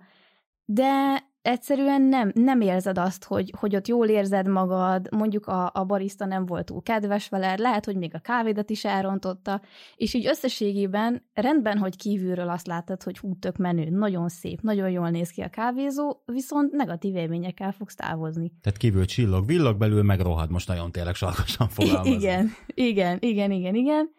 de 0.65 1.23
egyszerűen 1.47 2.01
nem, 2.01 2.31
nem 2.33 2.61
érzed 2.61 2.97
azt, 2.97 3.23
hogy, 3.23 3.53
hogy 3.59 3.75
ott 3.75 3.87
jól 3.87 4.07
érzed 4.07 4.47
magad, 4.47 5.07
mondjuk 5.11 5.45
a, 5.47 5.71
a 5.73 5.83
barista 5.83 6.25
nem 6.25 6.45
volt 6.45 6.65
túl 6.65 6.81
kedves 6.81 7.29
veled, 7.29 7.59
lehet, 7.59 7.85
hogy 7.85 7.95
még 7.95 8.15
a 8.15 8.19
kávédat 8.19 8.69
is 8.69 8.85
elrontotta, 8.85 9.61
és 9.95 10.13
így 10.13 10.25
összességében 10.25 11.25
rendben, 11.33 11.77
hogy 11.77 11.95
kívülről 11.95 12.49
azt 12.49 12.67
látod, 12.67 13.03
hogy 13.03 13.17
hú, 13.17 13.35
tök 13.39 13.57
menő, 13.57 13.89
nagyon 13.89 14.29
szép, 14.29 14.61
nagyon 14.61 14.89
jól 14.89 15.09
néz 15.09 15.29
ki 15.29 15.41
a 15.41 15.49
kávézó, 15.49 16.17
viszont 16.25 16.71
negatív 16.71 17.15
élményekkel 17.15 17.71
fogsz 17.71 17.95
távozni. 17.95 18.51
Tehát 18.61 18.79
kívül 18.79 19.05
csillog, 19.05 19.45
villog, 19.45 19.77
belül 19.77 20.03
meg 20.03 20.19
rohad, 20.19 20.51
most 20.51 20.67
nagyon 20.67 20.91
tényleg 20.91 21.15
sarkosan 21.15 21.69
fogalmazom. 21.69 22.13
Igen, 22.13 22.51
igen, 22.65 23.17
igen, 23.19 23.51
igen, 23.51 23.75
igen. 23.75 24.09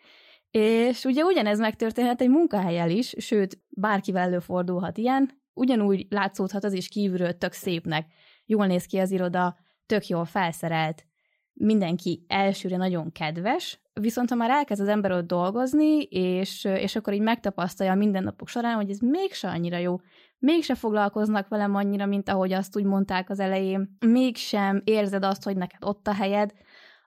És 0.50 1.04
ugye 1.04 1.22
ugyanez 1.22 1.58
megtörténhet 1.58 2.20
egy 2.20 2.28
munkahelyel 2.28 2.90
is, 2.90 3.14
sőt, 3.18 3.62
bárkivel 3.68 4.22
előfordulhat 4.22 4.98
ilyen, 4.98 5.30
ugyanúgy 5.58 6.06
látszódhat 6.08 6.64
az 6.64 6.72
is 6.72 6.88
kívülről 6.88 7.38
tök 7.38 7.52
szépnek. 7.52 8.06
Jól 8.44 8.66
néz 8.66 8.84
ki 8.84 8.98
az 8.98 9.10
iroda, 9.10 9.56
tök 9.86 10.06
jól 10.06 10.24
felszerelt, 10.24 11.06
mindenki 11.52 12.24
elsőre 12.28 12.76
nagyon 12.76 13.12
kedves, 13.12 13.80
Viszont 14.00 14.28
ha 14.28 14.34
már 14.34 14.50
elkezd 14.50 14.80
az 14.80 14.88
ember 14.88 15.12
ott 15.12 15.26
dolgozni, 15.26 16.02
és, 16.02 16.64
és 16.64 16.96
akkor 16.96 17.12
így 17.12 17.20
megtapasztalja 17.20 17.92
a 17.92 17.96
mindennapok 17.96 18.48
során, 18.48 18.74
hogy 18.74 18.90
ez 18.90 18.98
mégse 18.98 19.48
annyira 19.48 19.76
jó, 19.76 20.00
mégse 20.38 20.74
foglalkoznak 20.74 21.48
velem 21.48 21.74
annyira, 21.74 22.06
mint 22.06 22.28
ahogy 22.28 22.52
azt 22.52 22.76
úgy 22.76 22.84
mondták 22.84 23.30
az 23.30 23.40
elején, 23.40 23.96
mégsem 24.06 24.80
érzed 24.84 25.24
azt, 25.24 25.44
hogy 25.44 25.56
neked 25.56 25.84
ott 25.84 26.06
a 26.06 26.14
helyed, 26.14 26.52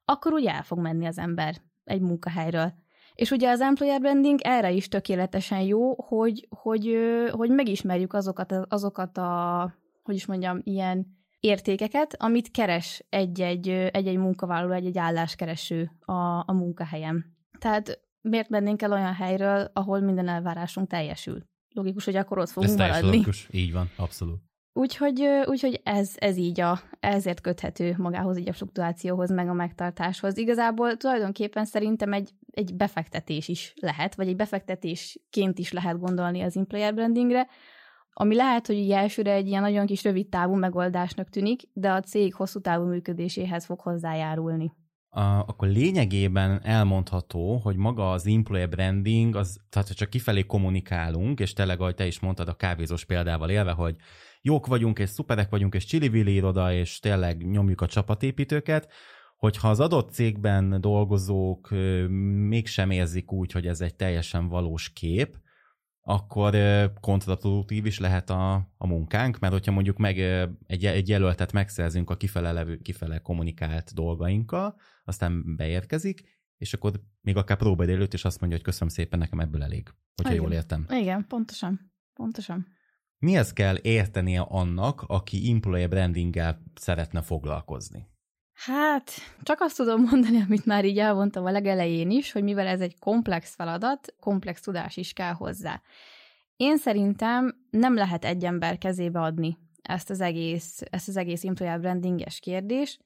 akkor 0.05 0.33
úgy 0.33 0.45
el 0.45 0.63
fog 0.63 0.79
menni 0.79 1.05
az 1.05 1.17
ember 1.17 1.55
egy 1.83 2.01
munkahelyről. 2.01 2.73
És 3.15 3.31
ugye 3.31 3.49
az 3.49 3.61
employer 3.61 3.99
branding 3.99 4.39
erre 4.41 4.71
is 4.71 4.87
tökéletesen 4.87 5.61
jó, 5.61 5.95
hogy, 5.95 6.47
hogy, 6.49 6.97
hogy 7.31 7.49
megismerjük 7.49 8.13
azokat, 8.13 8.53
azokat 8.67 9.17
a, 9.17 9.73
hogy 10.03 10.15
is 10.15 10.25
mondjam, 10.25 10.61
ilyen 10.63 11.19
értékeket, 11.39 12.15
amit 12.19 12.51
keres 12.51 13.05
egy-egy, 13.09 13.69
egy-egy 13.69 14.17
munkavállaló, 14.17 14.73
egy-egy 14.73 14.97
álláskereső 14.97 15.91
a, 15.99 16.13
a 16.45 16.53
munkahelyem. 16.53 17.25
Tehát 17.59 17.99
miért 18.21 18.49
mennénk 18.49 18.81
el 18.81 18.91
olyan 18.91 19.13
helyről, 19.13 19.69
ahol 19.73 19.99
minden 19.99 20.27
elvárásunk 20.27 20.87
teljesül? 20.87 21.43
Logikus, 21.73 22.05
hogy 22.05 22.15
akkor 22.15 22.37
ott 22.37 22.49
fogunk 22.49 22.71
Ez 22.71 22.77
maradni. 22.77 23.05
logikus, 23.05 23.47
így 23.51 23.71
van, 23.71 23.89
abszolút. 23.95 24.39
Úgyhogy, 24.73 25.27
úgyhogy 25.45 25.81
ez, 25.83 26.11
ez 26.15 26.37
így 26.37 26.59
a, 26.59 26.79
ezért 26.99 27.41
köthető 27.41 27.95
magához 27.97 28.37
így 28.37 28.49
a 28.49 28.53
fluktuációhoz, 28.53 29.31
meg 29.31 29.49
a 29.49 29.53
megtartáshoz. 29.53 30.37
Igazából 30.37 30.97
tulajdonképpen 30.97 31.65
szerintem 31.65 32.13
egy, 32.13 32.29
egy 32.51 32.75
befektetés 32.75 33.47
is 33.47 33.73
lehet, 33.81 34.15
vagy 34.15 34.27
egy 34.27 34.35
befektetésként 34.35 35.59
is 35.59 35.71
lehet 35.71 35.99
gondolni 35.99 36.41
az 36.41 36.57
employer 36.57 36.93
brandingre, 36.93 37.47
ami 38.13 38.35
lehet, 38.35 38.67
hogy 38.67 38.75
így 38.75 38.91
elsőre 38.91 39.31
egy 39.31 39.47
ilyen 39.47 39.61
nagyon 39.61 39.85
kis 39.85 40.03
rövid 40.03 40.29
távú 40.29 40.53
megoldásnak 40.53 41.29
tűnik, 41.29 41.61
de 41.73 41.91
a 41.91 42.01
cég 42.01 42.33
hosszú 42.33 42.59
távú 42.59 42.85
működéséhez 42.85 43.65
fog 43.65 43.79
hozzájárulni. 43.79 44.71
Akkor 45.13 45.67
lényegében 45.67 46.61
elmondható, 46.63 47.57
hogy 47.57 47.75
maga 47.75 48.11
az 48.11 48.27
employer 48.27 48.69
branding, 48.69 49.35
az, 49.35 49.59
tehát 49.69 49.87
hogy 49.87 49.97
csak 49.97 50.09
kifelé 50.09 50.41
kommunikálunk, 50.45 51.39
és 51.39 51.53
tényleg, 51.53 51.81
ahogy 51.81 51.95
te 51.95 52.05
is 52.05 52.19
mondtad 52.19 52.47
a 52.47 52.55
kávézós 52.55 53.05
példával 53.05 53.49
élve, 53.49 53.71
hogy 53.71 53.95
jók 54.41 54.67
vagyunk, 54.67 54.99
és 54.99 55.09
szuperek 55.09 55.49
vagyunk, 55.49 55.73
és 55.73 55.85
csili 55.85 56.33
iroda, 56.33 56.73
és 56.73 56.99
tényleg 56.99 57.49
nyomjuk 57.49 57.81
a 57.81 57.87
csapatépítőket, 57.87 58.91
hogyha 59.37 59.69
az 59.69 59.79
adott 59.79 60.11
cégben 60.11 60.81
dolgozók 60.81 61.69
mégsem 62.47 62.91
érzik 62.91 63.31
úgy, 63.31 63.51
hogy 63.51 63.67
ez 63.67 63.81
egy 63.81 63.95
teljesen 63.95 64.47
valós 64.47 64.89
kép, 64.93 65.37
akkor 66.01 66.55
kontraproduktív 66.99 67.85
is 67.85 67.99
lehet 67.99 68.29
a, 68.29 68.53
a 68.77 68.87
munkánk, 68.87 69.39
mert 69.39 69.53
hogyha 69.53 69.71
mondjuk 69.71 69.97
meg 69.97 70.19
egy, 70.67 70.85
egy 70.85 71.07
jelöltet 71.07 71.51
megszerzünk 71.51 72.09
a 72.09 72.17
kifele, 72.17 72.51
levő, 72.51 72.77
kifele 72.77 73.17
kommunikált 73.17 73.93
dolgainkkal, 73.93 74.75
aztán 75.03 75.55
beérkezik, 75.55 76.23
és 76.57 76.73
akkor 76.73 76.91
még 77.21 77.35
akár 77.35 77.57
próbáld 77.57 77.89
előtt, 77.89 78.13
és 78.13 78.25
azt 78.25 78.39
mondja, 78.39 78.57
hogy 78.57 78.67
köszönöm 78.67 78.93
szépen, 78.93 79.19
nekem 79.19 79.39
ebből 79.39 79.63
elég, 79.63 79.93
hogyha 80.15 80.33
Igen. 80.33 80.43
jól 80.43 80.53
értem. 80.53 80.85
Igen, 80.89 81.25
pontosan. 81.27 81.91
Pontosan. 82.13 82.67
Mihez 83.17 83.53
kell 83.53 83.77
értenie 83.81 84.41
annak, 84.41 85.01
aki 85.07 85.51
employer 85.51 85.89
brandinggel 85.89 86.63
szeretne 86.75 87.21
foglalkozni? 87.21 88.07
Hát, 88.65 89.11
csak 89.43 89.61
azt 89.61 89.75
tudom 89.75 90.01
mondani, 90.01 90.41
amit 90.41 90.65
már 90.65 90.85
így 90.85 90.99
elmondtam 90.99 91.45
a 91.45 91.51
legelején 91.51 92.09
is, 92.09 92.31
hogy 92.31 92.43
mivel 92.43 92.67
ez 92.67 92.81
egy 92.81 92.99
komplex 92.99 93.55
feladat, 93.55 94.15
komplex 94.19 94.61
tudás 94.61 94.97
is 94.97 95.13
kell 95.13 95.33
hozzá. 95.33 95.81
Én 96.55 96.77
szerintem 96.77 97.65
nem 97.69 97.95
lehet 97.95 98.25
egy 98.25 98.45
ember 98.45 98.77
kezébe 98.77 99.19
adni 99.19 99.57
ezt 99.81 100.09
az 100.09 100.21
egész, 100.21 100.81
ezt 100.89 101.07
az 101.07 101.17
egész 101.17 101.43
employer 101.43 101.79
brandinges 101.79 102.39
kérdést. 102.39 103.03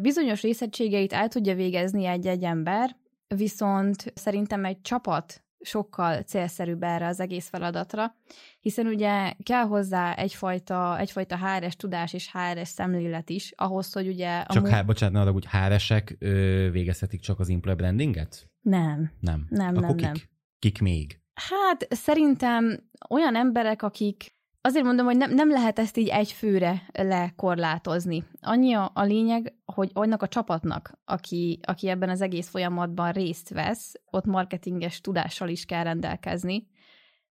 Bizonyos 0.00 0.42
részegységeit 0.42 1.12
el 1.12 1.28
tudja 1.28 1.54
végezni 1.54 2.04
egy-egy 2.04 2.44
ember, 2.44 2.96
viszont 3.28 4.12
szerintem 4.14 4.64
egy 4.64 4.80
csapat 4.80 5.42
sokkal 5.62 6.22
célszerűbb 6.22 6.82
erre 6.82 7.06
az 7.06 7.20
egész 7.20 7.48
feladatra, 7.48 8.14
hiszen 8.60 8.86
ugye 8.86 9.32
kell 9.42 9.64
hozzá 9.64 10.14
egyfajta, 10.14 10.98
egyfajta 10.98 11.36
HRS 11.36 11.76
tudás 11.76 12.12
és 12.12 12.30
HRS 12.32 12.68
szemlélet 12.68 13.30
is, 13.30 13.52
ahhoz, 13.56 13.92
hogy 13.92 14.08
ugye... 14.08 14.38
A 14.38 14.52
csak, 14.52 14.68
há, 14.68 14.82
bocsánat, 14.82 15.24
ne 15.24 15.30
úgy 15.30 15.46
HRS-ek 15.46 16.16
végezhetik 16.72 17.20
csak 17.20 17.40
az 17.40 17.48
employee 17.48 17.76
brandinget? 17.76 18.50
Nem. 18.60 19.12
Nem. 19.20 19.46
Nem, 19.48 19.68
Akkor 19.68 19.82
nem, 19.82 19.96
kik? 19.96 20.06
nem. 20.06 20.14
Kik 20.58 20.80
még? 20.80 21.20
Hát 21.34 21.86
szerintem 21.90 22.90
olyan 23.10 23.36
emberek, 23.36 23.82
akik 23.82 24.34
Azért 24.64 24.84
mondom, 24.84 25.06
hogy 25.06 25.16
nem, 25.16 25.34
nem 25.34 25.50
lehet 25.50 25.78
ezt 25.78 25.96
így 25.96 26.08
egy 26.08 26.32
főre 26.32 26.82
lekorlátozni. 26.92 28.24
Annyi 28.40 28.74
a, 28.74 28.90
a 28.94 29.02
lényeg, 29.02 29.54
hogy 29.64 29.90
annak 29.92 30.22
a 30.22 30.28
csapatnak, 30.28 30.98
aki, 31.04 31.60
aki 31.62 31.88
ebben 31.88 32.08
az 32.08 32.20
egész 32.20 32.48
folyamatban 32.48 33.12
részt 33.12 33.48
vesz, 33.48 33.92
ott 34.10 34.24
marketinges 34.24 35.00
tudással 35.00 35.48
is 35.48 35.64
kell 35.64 35.82
rendelkezni, 35.82 36.66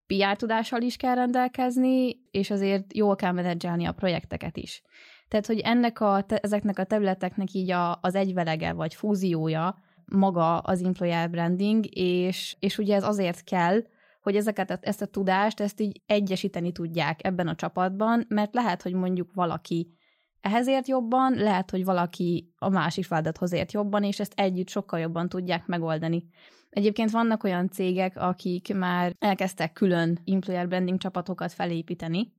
PR 0.06 0.36
tudással 0.36 0.80
is 0.80 0.96
kell 0.96 1.14
rendelkezni, 1.14 2.20
és 2.30 2.50
azért 2.50 2.96
jól 2.96 3.16
kell 3.16 3.32
menedzselni 3.32 3.84
a 3.84 3.92
projekteket 3.92 4.56
is. 4.56 4.82
Tehát, 5.28 5.46
hogy 5.46 5.58
ennek 5.58 6.00
a, 6.00 6.22
te, 6.26 6.36
ezeknek 6.36 6.78
a 6.78 6.84
területeknek 6.84 7.52
így 7.52 7.70
a, 7.70 7.98
az 8.00 8.14
egyvelege 8.14 8.72
vagy 8.72 8.94
fúziója 8.94 9.78
maga 10.04 10.58
az 10.58 10.82
employer 10.82 11.30
branding, 11.30 11.84
és, 11.96 12.56
és 12.58 12.78
ugye 12.78 12.94
ez 12.94 13.04
azért 13.04 13.44
kell, 13.44 13.80
hogy 14.22 14.36
ezeket, 14.36 14.78
ezt 14.82 15.02
a 15.02 15.06
tudást, 15.06 15.60
ezt 15.60 15.80
így 15.80 16.00
egyesíteni 16.06 16.72
tudják 16.72 17.24
ebben 17.24 17.48
a 17.48 17.54
csapatban, 17.54 18.24
mert 18.28 18.54
lehet, 18.54 18.82
hogy 18.82 18.92
mondjuk 18.92 19.30
valaki 19.34 19.96
ehhez 20.40 20.68
ért 20.68 20.88
jobban, 20.88 21.34
lehet, 21.34 21.70
hogy 21.70 21.84
valaki 21.84 22.52
a 22.58 22.68
másik 22.68 23.04
feladathoz 23.04 23.52
ért 23.52 23.72
jobban, 23.72 24.02
és 24.02 24.20
ezt 24.20 24.32
együtt 24.36 24.68
sokkal 24.68 25.00
jobban 25.00 25.28
tudják 25.28 25.66
megoldani. 25.66 26.28
Egyébként 26.70 27.10
vannak 27.10 27.44
olyan 27.44 27.68
cégek, 27.68 28.16
akik 28.16 28.74
már 28.74 29.14
elkezdtek 29.18 29.72
külön 29.72 30.18
employer 30.24 30.68
branding 30.68 30.98
csapatokat 30.98 31.52
felépíteni. 31.52 32.32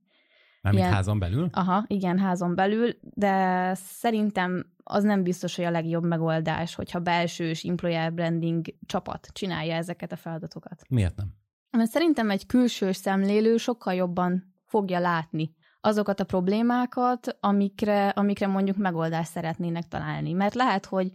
Mármint 0.62 0.84
ilyen, 0.84 0.96
házon 0.96 1.18
belül? 1.18 1.48
Aha, 1.52 1.84
igen, 1.86 2.18
házon 2.18 2.54
belül, 2.54 2.90
de 3.00 3.74
szerintem 3.74 4.66
az 4.82 5.02
nem 5.02 5.22
biztos, 5.22 5.56
hogy 5.56 5.64
a 5.64 5.70
legjobb 5.70 6.04
megoldás, 6.04 6.74
hogyha 6.74 6.98
belsős 6.98 7.62
employer 7.62 8.12
branding 8.12 8.66
csapat 8.86 9.28
csinálja 9.32 9.74
ezeket 9.74 10.12
a 10.12 10.16
feladatokat. 10.16 10.82
Miért 10.88 11.16
nem? 11.16 11.34
Mert 11.76 11.90
szerintem 11.90 12.30
egy 12.30 12.46
külső 12.46 12.92
szemlélő 12.92 13.56
sokkal 13.56 13.94
jobban 13.94 14.54
fogja 14.64 14.98
látni 14.98 15.54
azokat 15.80 16.20
a 16.20 16.24
problémákat, 16.24 17.36
amikre, 17.40 18.08
amikre 18.08 18.46
mondjuk 18.46 18.76
megoldást 18.76 19.30
szeretnének 19.30 19.88
találni. 19.88 20.32
Mert 20.32 20.54
lehet, 20.54 20.86
hogy 20.86 21.12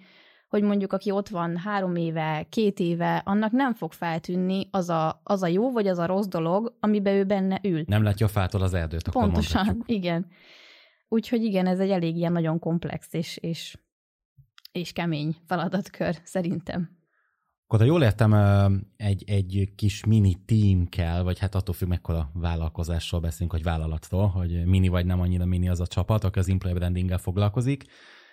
hogy 0.48 0.64
mondjuk 0.64 0.94
aki 0.94 1.12
ott 1.12 1.28
van 1.28 1.58
három 1.58 1.96
éve, 1.96 2.46
két 2.50 2.80
éve, 2.80 3.22
annak 3.26 3.52
nem 3.52 3.74
fog 3.74 3.94
feltűnni 3.94 4.68
az 4.72 4.90
a, 4.90 5.22
az 5.24 5.44
a 5.44 5.48
jó 5.48 5.72
vagy 5.72 5.88
az 5.88 5.98
a 5.98 6.06
rossz 6.06 6.26
dolog, 6.26 6.78
amiben 6.80 7.14
ő 7.14 7.24
benne 7.24 7.60
ül. 7.64 7.84
Nem 7.86 8.04
látja 8.04 8.26
a 8.26 8.30
fától 8.30 8.62
az 8.62 8.74
erdőt, 8.74 9.08
akkor 9.08 9.24
Pontosan, 9.24 9.66
mondhatjuk. 9.66 9.98
igen. 10.00 10.28
Úgyhogy 11.08 11.44
igen, 11.44 11.66
ez 11.66 11.80
egy 11.80 11.90
elég 11.90 12.16
ilyen 12.16 12.32
nagyon 12.32 12.60
komplex 12.60 13.14
és, 13.14 13.38
és, 13.38 13.78
és 14.72 14.92
kemény 14.92 15.36
feladatkör, 15.48 16.18
szerintem. 16.24 16.99
Akkor 17.72 17.82
ha 17.82 17.92
jól 17.92 18.04
értem, 18.04 18.34
egy, 18.98 19.24
egy 19.28 19.72
kis 19.76 20.04
mini 20.04 20.36
team 20.46 20.88
kell, 20.88 21.22
vagy 21.22 21.40
hát 21.40 21.56
attól 21.56 21.74
függ, 21.74 21.88
mekkora 21.88 22.32
vállalkozásról 22.34 23.22
beszélünk, 23.22 23.52
vagy 23.52 23.64
vállalatról, 23.64 24.28
hogy 24.28 24.66
mini 24.66 24.88
vagy 24.88 25.06
nem 25.06 25.20
annyira 25.20 25.46
mini 25.46 25.70
az 25.70 25.80
a 25.80 25.88
csapat, 25.88 26.24
aki 26.24 26.40
az 26.40 26.50
employee 26.50 26.78
brandinggel 26.78 27.18
foglalkozik. 27.18 27.84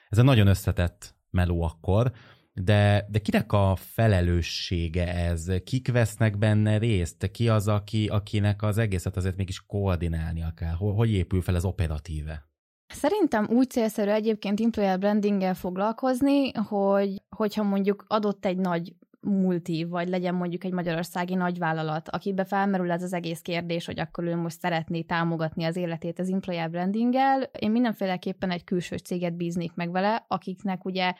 Ez 0.08 0.18
egy 0.18 0.24
nagyon 0.24 0.46
összetett 0.46 1.14
meló 1.30 1.62
akkor, 1.62 2.12
de, 2.52 3.06
de 3.10 3.18
kinek 3.18 3.52
a 3.52 3.76
felelőssége 3.76 5.14
ez? 5.14 5.46
Kik 5.64 5.92
vesznek 5.92 6.38
benne 6.38 6.78
részt? 6.78 7.30
Ki 7.30 7.48
az, 7.48 7.68
aki, 7.68 8.06
akinek 8.06 8.62
az 8.62 8.78
egészet 8.78 9.16
azért 9.16 9.36
mégis 9.36 9.66
koordinálnia 9.66 10.52
kell? 10.56 10.74
Hogy 10.74 11.10
épül 11.10 11.42
fel 11.42 11.54
ez 11.54 11.64
operatíve? 11.64 12.48
Szerintem 12.86 13.46
úgy 13.50 13.70
célszerű 13.70 14.10
egyébként 14.10 14.60
employer 14.60 14.98
brandinggel 14.98 15.54
foglalkozni, 15.54 16.52
hogy 16.52 17.22
hogyha 17.28 17.62
mondjuk 17.62 18.04
adott 18.08 18.44
egy 18.44 18.56
nagy 18.56 18.94
multi, 19.26 19.84
vagy 19.84 20.08
legyen 20.08 20.34
mondjuk 20.34 20.64
egy 20.64 20.72
magyarországi 20.72 21.34
nagyvállalat, 21.34 22.08
akibe 22.08 22.44
felmerül 22.44 22.90
ez 22.90 23.02
az 23.02 23.12
egész 23.12 23.40
kérdés, 23.40 23.86
hogy 23.86 24.00
akkor 24.00 24.24
ő 24.24 24.36
most 24.36 24.58
szeretné 24.58 25.02
támogatni 25.02 25.64
az 25.64 25.76
életét 25.76 26.18
az 26.18 26.30
employer 26.30 26.70
brandinggel, 26.70 27.42
én 27.58 27.70
mindenféleképpen 27.70 28.50
egy 28.50 28.64
külső 28.64 28.96
céget 28.96 29.36
bíznék 29.36 29.74
meg 29.74 29.90
vele, 29.90 30.24
akiknek 30.28 30.84
ugye 30.84 31.14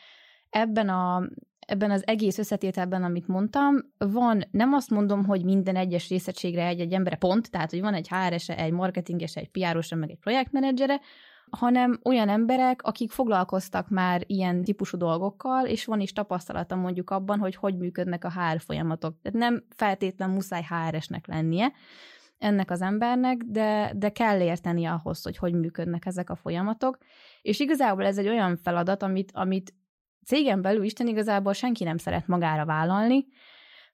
ebben 0.50 0.88
a 0.88 1.28
ebben 1.66 1.90
az 1.90 2.06
egész 2.06 2.38
összetételben, 2.38 3.02
amit 3.02 3.26
mondtam, 3.26 3.76
van, 3.98 4.42
nem 4.50 4.72
azt 4.72 4.90
mondom, 4.90 5.24
hogy 5.24 5.44
minden 5.44 5.76
egyes 5.76 6.08
részegységre 6.08 6.66
egy-egy 6.66 6.92
embere 6.92 7.16
pont, 7.16 7.50
tehát, 7.50 7.70
hogy 7.70 7.80
van 7.80 7.94
egy 7.94 8.08
HR-ese, 8.08 8.56
egy 8.56 8.72
marketingese, 8.72 9.40
egy 9.40 9.48
PR-osa, 9.48 9.96
meg 9.96 10.10
egy 10.10 10.18
projektmenedzsere, 10.18 11.00
hanem 11.50 12.00
olyan 12.04 12.28
emberek, 12.28 12.82
akik 12.82 13.10
foglalkoztak 13.10 13.88
már 13.88 14.22
ilyen 14.26 14.64
típusú 14.64 14.96
dolgokkal, 14.96 15.66
és 15.66 15.84
van 15.84 16.00
is 16.00 16.12
tapasztalata 16.12 16.76
mondjuk 16.76 17.10
abban, 17.10 17.38
hogy 17.38 17.54
hogy 17.54 17.76
működnek 17.76 18.24
a 18.24 18.32
HR 18.32 18.60
folyamatok. 18.60 19.14
Tehát 19.22 19.38
nem 19.38 19.64
feltétlen 19.70 20.30
muszáj 20.30 20.62
HR-esnek 20.68 21.26
lennie 21.26 21.72
ennek 22.38 22.70
az 22.70 22.82
embernek, 22.82 23.36
de, 23.36 23.92
de 23.96 24.08
kell 24.08 24.40
érteni 24.40 24.84
ahhoz, 24.84 25.22
hogy 25.22 25.36
hogy 25.36 25.54
működnek 25.54 26.06
ezek 26.06 26.30
a 26.30 26.36
folyamatok. 26.36 26.98
És 27.42 27.60
igazából 27.60 28.04
ez 28.04 28.18
egy 28.18 28.28
olyan 28.28 28.56
feladat, 28.56 29.02
amit, 29.02 29.30
amit 29.34 29.74
cégen 30.24 30.62
belül 30.62 30.84
Isten 30.84 31.06
igazából 31.06 31.52
senki 31.52 31.84
nem 31.84 31.96
szeret 31.96 32.26
magára 32.26 32.64
vállalni, 32.64 33.26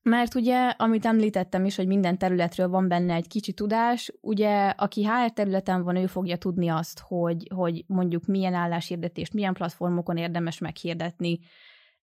mert 0.02 0.34
ugye, 0.34 0.68
amit 0.68 1.06
említettem 1.06 1.64
is, 1.64 1.76
hogy 1.76 1.86
minden 1.86 2.18
területről 2.18 2.68
van 2.68 2.88
benne 2.88 3.14
egy 3.14 3.26
kicsi 3.26 3.52
tudás, 3.52 4.12
ugye, 4.20 4.68
aki 4.68 5.04
HR 5.04 5.32
területen 5.32 5.82
van, 5.82 5.96
ő 5.96 6.06
fogja 6.06 6.36
tudni 6.36 6.68
azt, 6.68 7.00
hogy, 7.00 7.48
hogy 7.54 7.84
mondjuk 7.86 8.26
milyen 8.26 8.54
álláshirdetést, 8.54 9.32
milyen 9.32 9.54
platformokon 9.54 10.16
érdemes 10.16 10.58
meghirdetni, 10.58 11.38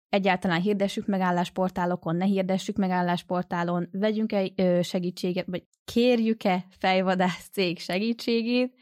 egyáltalán 0.10 0.62
hirdessük 0.62 1.06
meg 1.06 1.20
állásportálokon, 1.20 2.16
ne 2.16 2.26
hirdessük 2.26 2.78
meg 2.78 2.90
állásportálon, 2.90 3.90
vegyünk-e 3.92 4.52
segítséget, 4.82 5.46
vagy 5.48 5.64
kérjük-e 5.86 6.66
fejvadász 6.70 7.50
cég 7.52 7.80
segítségét, 7.80 8.76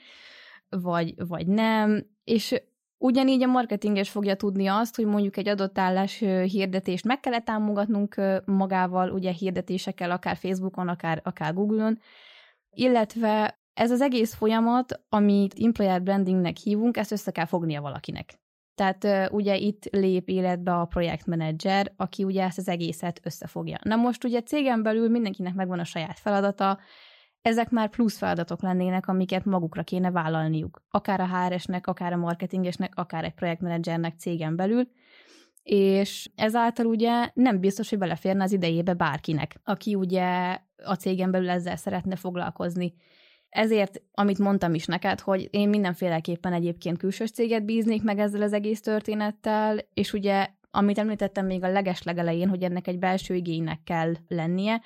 vagy, 0.69 1.13
vagy 1.27 1.47
nem, 1.47 2.07
és 2.24 2.62
Ugyanígy 2.98 3.44
a 3.44 3.48
marketinges 3.48 4.10
fogja 4.10 4.36
tudni 4.36 4.68
azt, 4.68 4.96
hogy 4.96 5.06
mondjuk 5.06 5.38
egy 5.38 5.48
adott 5.48 5.77
állás 5.77 6.18
hirdetést 6.44 7.06
meg 7.06 7.20
kellett 7.20 7.46
támogatnunk 7.46 8.22
magával, 8.46 9.12
ugye 9.12 9.32
hirdetésekkel, 9.32 10.12
akár 10.12 10.38
Facebookon, 10.38 10.88
akár, 10.88 11.22
akár 11.24 11.54
Google-on, 11.54 12.00
illetve 12.70 13.60
ez 13.74 13.92
az 13.92 14.01
egész 14.01 14.34
folyamat, 14.34 15.01
amit 15.10 15.54
employer 15.60 16.01
brandingnek 16.01 16.58
hívunk, 16.58 16.98
ezt 16.98 17.12
össze 17.12 17.32
kell 17.32 17.46
fognia 17.46 17.82
valakinek. 17.82 18.39
Tehát 18.75 19.32
ugye 19.32 19.56
itt 19.56 19.84
lép 19.92 20.30
életbe 20.30 20.74
a 20.74 20.86
projektmenedzser, 20.86 21.94
aki 21.96 22.24
ugye 22.24 22.44
ezt 22.44 22.58
az 22.58 22.68
egészet 22.68 23.20
összefogja. 23.24 23.77
Na 23.84 23.96
most 23.96 24.24
ugye 24.24 24.42
cégen 24.42 24.84
belül 24.84 25.10
mindenkinek 25.10 25.54
megvan 25.54 25.80
a 25.80 25.84
saját 25.84 26.20
feladata, 26.20 26.80
ezek 27.41 27.70
már 27.70 27.89
plusz 27.89 28.17
feladatok 28.17 28.62
lennének, 28.62 29.08
amiket 29.08 29.46
magukra 29.46 29.84
kéne 29.84 30.12
vállalniuk. 30.12 30.84
Akár 30.89 31.20
a 31.20 31.27
HR-esnek, 31.27 31.88
akár 31.88 32.13
a 32.13 32.17
marketingesnek, 32.17 32.91
akár 32.96 33.24
egy 33.24 33.34
projektmenedzsernek 33.34 34.20
cégen 34.20 34.56
belül, 34.56 34.88
és 35.63 36.29
ezáltal 36.36 36.86
ugye 36.86 37.29
nem 37.34 37.60
biztos, 37.60 37.89
hogy 37.89 37.98
beleférne 37.98 38.44
az 38.44 38.51
idejébe 38.51 38.94
bárkinek, 38.94 39.60
aki 39.63 39.96
ugye 39.96 40.58
a 40.84 40.94
cégen 40.94 41.32
belül 41.32 41.50
ezzel 41.50 41.75
szeretne 41.75 42.15
foglalkozni. 42.15 42.94
Ezért, 43.50 44.01
amit 44.12 44.39
mondtam 44.39 44.74
is 44.74 44.86
neked, 44.86 45.20
hogy 45.20 45.48
én 45.51 45.70
mindenféleképpen 45.70 46.53
egyébként 46.53 46.98
külsős 46.98 47.32
céget 47.32 47.65
bíznék 47.65 48.03
meg 48.03 48.20
ezzel 48.20 48.41
az 48.41 48.53
egész 48.53 48.82
történettel, 48.82 49.79
és 49.94 50.13
ugye, 50.13 50.48
amit 50.72 50.98
említettem 50.98 51.46
még 51.46 51.63
a 51.63 51.72
leges 51.72 52.03
hogy 52.50 52.63
ennek 52.63 52.88
egy 52.88 53.00
belső 53.00 53.36
igénynek 53.36 53.84
kell 53.84 54.13
lennie, 54.27 54.82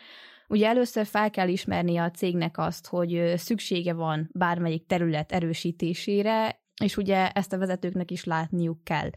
Ugye 0.51 0.67
először 0.67 1.05
fel 1.05 1.29
kell 1.29 1.47
ismerni 1.47 1.97
a 1.97 2.11
cégnek 2.11 2.57
azt, 2.57 2.87
hogy 2.87 3.33
szüksége 3.35 3.93
van 3.93 4.29
bármelyik 4.33 4.85
terület 4.85 5.31
erősítésére, 5.31 6.61
és 6.83 6.97
ugye 6.97 7.29
ezt 7.29 7.53
a 7.53 7.57
vezetőknek 7.57 8.11
is 8.11 8.23
látniuk 8.23 8.83
kell. 8.83 9.09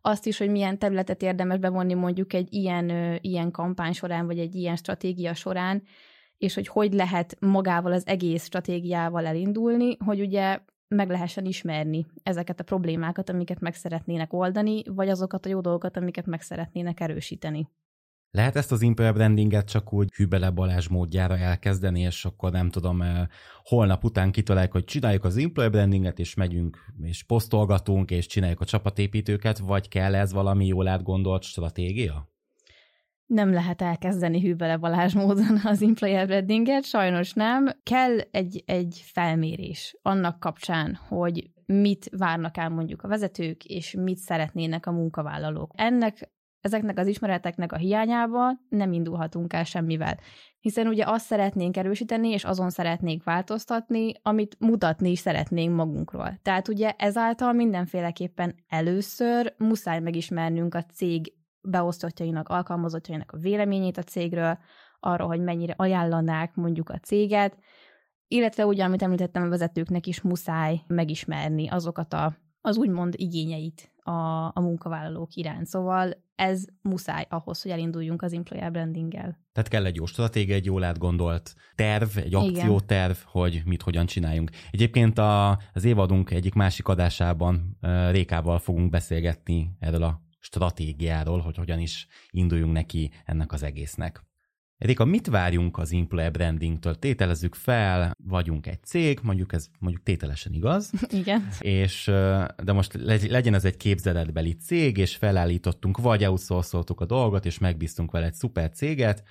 Azt 0.00 0.26
is, 0.26 0.38
hogy 0.38 0.50
milyen 0.50 0.78
területet 0.78 1.22
érdemes 1.22 1.58
bevonni 1.58 1.94
mondjuk 1.94 2.32
egy 2.32 2.54
ilyen, 2.54 3.18
ilyen 3.20 3.50
kampány 3.50 3.92
során, 3.92 4.26
vagy 4.26 4.38
egy 4.38 4.54
ilyen 4.54 4.76
stratégia 4.76 5.34
során, 5.34 5.82
és 6.38 6.54
hogy 6.54 6.68
hogy 6.68 6.92
lehet 6.92 7.36
magával 7.40 7.92
az 7.92 8.06
egész 8.06 8.44
stratégiával 8.44 9.26
elindulni, 9.26 9.96
hogy 10.04 10.20
ugye 10.20 10.58
meg 10.88 11.10
lehessen 11.10 11.44
ismerni 11.44 12.06
ezeket 12.22 12.60
a 12.60 12.64
problémákat, 12.64 13.30
amiket 13.30 13.60
meg 13.60 13.74
szeretnének 13.74 14.32
oldani, 14.32 14.82
vagy 14.86 15.08
azokat 15.08 15.46
a 15.46 15.48
jó 15.48 15.60
dolgokat, 15.60 15.96
amiket 15.96 16.26
meg 16.26 16.42
szeretnének 16.42 17.00
erősíteni. 17.00 17.68
Lehet 18.32 18.56
ezt 18.56 18.72
az 18.72 18.82
employer 18.82 19.14
brandinget 19.14 19.68
csak 19.68 19.92
úgy 19.92 20.12
hűbele 20.14 20.50
Balázs 20.50 20.88
módjára 20.88 21.36
elkezdeni, 21.36 22.00
és 22.00 22.24
akkor 22.24 22.52
nem 22.52 22.70
tudom, 22.70 23.02
eh, 23.02 23.26
holnap 23.62 24.04
után 24.04 24.30
kitaláljuk, 24.30 24.72
hogy 24.72 24.84
csináljuk 24.84 25.24
az 25.24 25.36
employer 25.36 25.70
brandinget, 25.70 26.18
és 26.18 26.34
megyünk, 26.34 26.78
és 27.02 27.22
posztolgatunk, 27.22 28.10
és 28.10 28.26
csináljuk 28.26 28.60
a 28.60 28.64
csapatépítőket, 28.64 29.58
vagy 29.58 29.88
kell 29.88 30.14
ez 30.14 30.32
valami 30.32 30.66
jól 30.66 30.88
átgondolt 30.88 31.42
stratégia? 31.42 32.28
Nem 33.26 33.52
lehet 33.52 33.82
elkezdeni 33.82 34.40
hűbele 34.40 34.76
Balázs 34.76 35.14
módon 35.14 35.60
az 35.64 35.82
employer 35.82 36.26
brandinget, 36.26 36.84
sajnos 36.84 37.32
nem. 37.32 37.70
Kell 37.82 38.18
egy, 38.30 38.62
egy 38.66 39.02
felmérés 39.04 39.98
annak 40.02 40.40
kapcsán, 40.40 40.94
hogy 40.94 41.50
mit 41.66 42.10
várnak 42.16 42.56
el 42.56 42.68
mondjuk 42.68 43.02
a 43.02 43.08
vezetők, 43.08 43.64
és 43.64 43.94
mit 43.98 44.18
szeretnének 44.18 44.86
a 44.86 44.92
munkavállalók. 44.92 45.72
Ennek 45.74 46.30
ezeknek 46.60 46.98
az 46.98 47.06
ismereteknek 47.06 47.72
a 47.72 47.76
hiányában 47.76 48.66
nem 48.68 48.92
indulhatunk 48.92 49.52
el 49.52 49.64
semmivel. 49.64 50.18
Hiszen 50.60 50.86
ugye 50.86 51.04
azt 51.06 51.24
szeretnénk 51.24 51.76
erősíteni, 51.76 52.28
és 52.28 52.44
azon 52.44 52.70
szeretnénk 52.70 53.24
változtatni, 53.24 54.12
amit 54.22 54.56
mutatni 54.58 55.10
is 55.10 55.18
szeretnénk 55.18 55.74
magunkról. 55.74 56.38
Tehát 56.42 56.68
ugye 56.68 56.90
ezáltal 56.98 57.52
mindenféleképpen 57.52 58.54
először 58.68 59.54
muszáj 59.58 60.00
megismernünk 60.00 60.74
a 60.74 60.84
cég 60.84 61.32
beosztottjainak, 61.60 62.48
alkalmazottjainak 62.48 63.32
a 63.32 63.38
véleményét 63.38 63.98
a 63.98 64.02
cégről, 64.02 64.58
arról, 65.00 65.28
hogy 65.28 65.40
mennyire 65.40 65.74
ajánlanák 65.76 66.54
mondjuk 66.54 66.88
a 66.90 66.98
céget, 66.98 67.58
illetve 68.28 68.66
ugye, 68.66 68.84
amit 68.84 69.02
említettem, 69.02 69.42
a 69.42 69.48
vezetőknek 69.48 70.06
is 70.06 70.20
muszáj 70.20 70.80
megismerni 70.86 71.68
azokat 71.68 72.12
a, 72.12 72.36
az 72.60 72.76
úgymond 72.76 73.14
igényeit 73.16 73.89
a, 74.10 74.46
a 74.54 74.60
munkavállalók 74.60 75.34
iránt. 75.34 75.66
Szóval 75.66 76.24
ez 76.34 76.64
muszáj 76.82 77.26
ahhoz, 77.28 77.62
hogy 77.62 77.70
elinduljunk 77.70 78.22
az 78.22 78.32
employer 78.32 78.70
brandinggel. 78.70 79.38
Tehát 79.52 79.70
kell 79.70 79.84
egy 79.84 79.96
jó 79.96 80.06
stratégia, 80.06 80.54
egy 80.54 80.64
jól 80.64 80.84
átgondolt 80.84 81.54
terv, 81.74 82.16
egy 82.16 82.34
akcióterv, 82.34 83.16
hogy 83.24 83.62
mit 83.64 83.82
hogyan 83.82 84.06
csináljunk. 84.06 84.50
Egyébként 84.70 85.18
a, 85.18 85.58
az 85.72 85.84
évadunk 85.84 86.30
egyik 86.30 86.54
másik 86.54 86.88
adásában 86.88 87.78
Rékával 88.10 88.58
fogunk 88.58 88.90
beszélgetni 88.90 89.76
erről 89.78 90.02
a 90.02 90.20
stratégiáról, 90.38 91.38
hogy 91.38 91.56
hogyan 91.56 91.78
is 91.78 92.06
induljunk 92.30 92.72
neki 92.72 93.10
ennek 93.24 93.52
az 93.52 93.62
egésznek. 93.62 94.24
Erika, 94.80 95.04
mit 95.04 95.26
várjunk 95.26 95.78
az 95.78 95.92
employer 95.92 96.30
brandingtől? 96.30 96.98
Tételezzük 96.98 97.54
fel, 97.54 98.12
vagyunk 98.24 98.66
egy 98.66 98.84
cég, 98.84 99.18
mondjuk 99.22 99.52
ez 99.52 99.68
mondjuk 99.78 100.02
tételesen 100.02 100.52
igaz. 100.52 100.90
Igen. 101.20 101.48
És, 101.58 102.04
de 102.62 102.72
most 102.72 102.94
legyen 103.28 103.54
ez 103.54 103.64
egy 103.64 103.76
képzeletbeli 103.76 104.52
cég, 104.52 104.96
és 104.96 105.16
felállítottunk, 105.16 105.98
vagy 105.98 106.24
outsourcoltuk 106.24 107.00
a 107.00 107.04
dolgot, 107.04 107.46
és 107.46 107.58
megbíztunk 107.58 108.10
vele 108.10 108.26
egy 108.26 108.34
szuper 108.34 108.70
céget, 108.70 109.22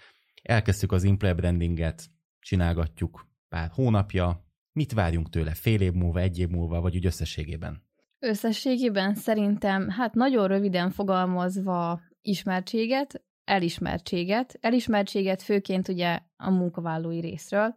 elkezdtük 0.41 0.91
az 0.91 1.03
employer 1.03 1.35
brandinget, 1.35 2.09
csinálgatjuk 2.39 3.27
pár 3.47 3.69
hónapja, 3.73 4.45
mit 4.71 4.93
várjunk 4.93 5.29
tőle 5.29 5.53
fél 5.53 5.81
év 5.81 5.93
múlva, 5.93 6.19
egy 6.19 6.39
év 6.39 6.49
múlva, 6.49 6.81
vagy 6.81 6.95
úgy 6.95 7.05
összességében? 7.05 7.83
Összességében 8.19 9.15
szerintem, 9.15 9.89
hát 9.89 10.13
nagyon 10.13 10.47
röviden 10.47 10.91
fogalmazva 10.91 12.01
ismertséget, 12.21 13.23
elismertséget. 13.49 14.57
Elismertséget 14.61 15.41
főként 15.41 15.87
ugye 15.87 16.19
a 16.37 16.49
munkavállalói 16.49 17.19
részről, 17.19 17.75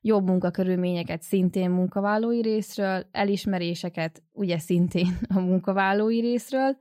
jobb 0.00 0.26
munkakörülményeket 0.26 1.22
szintén 1.22 1.70
munkavállalói 1.70 2.40
részről, 2.40 3.06
elismeréseket 3.12 4.22
ugye 4.32 4.58
szintén 4.58 5.18
a 5.36 5.40
munkavállalói 5.40 6.20
részről, 6.20 6.76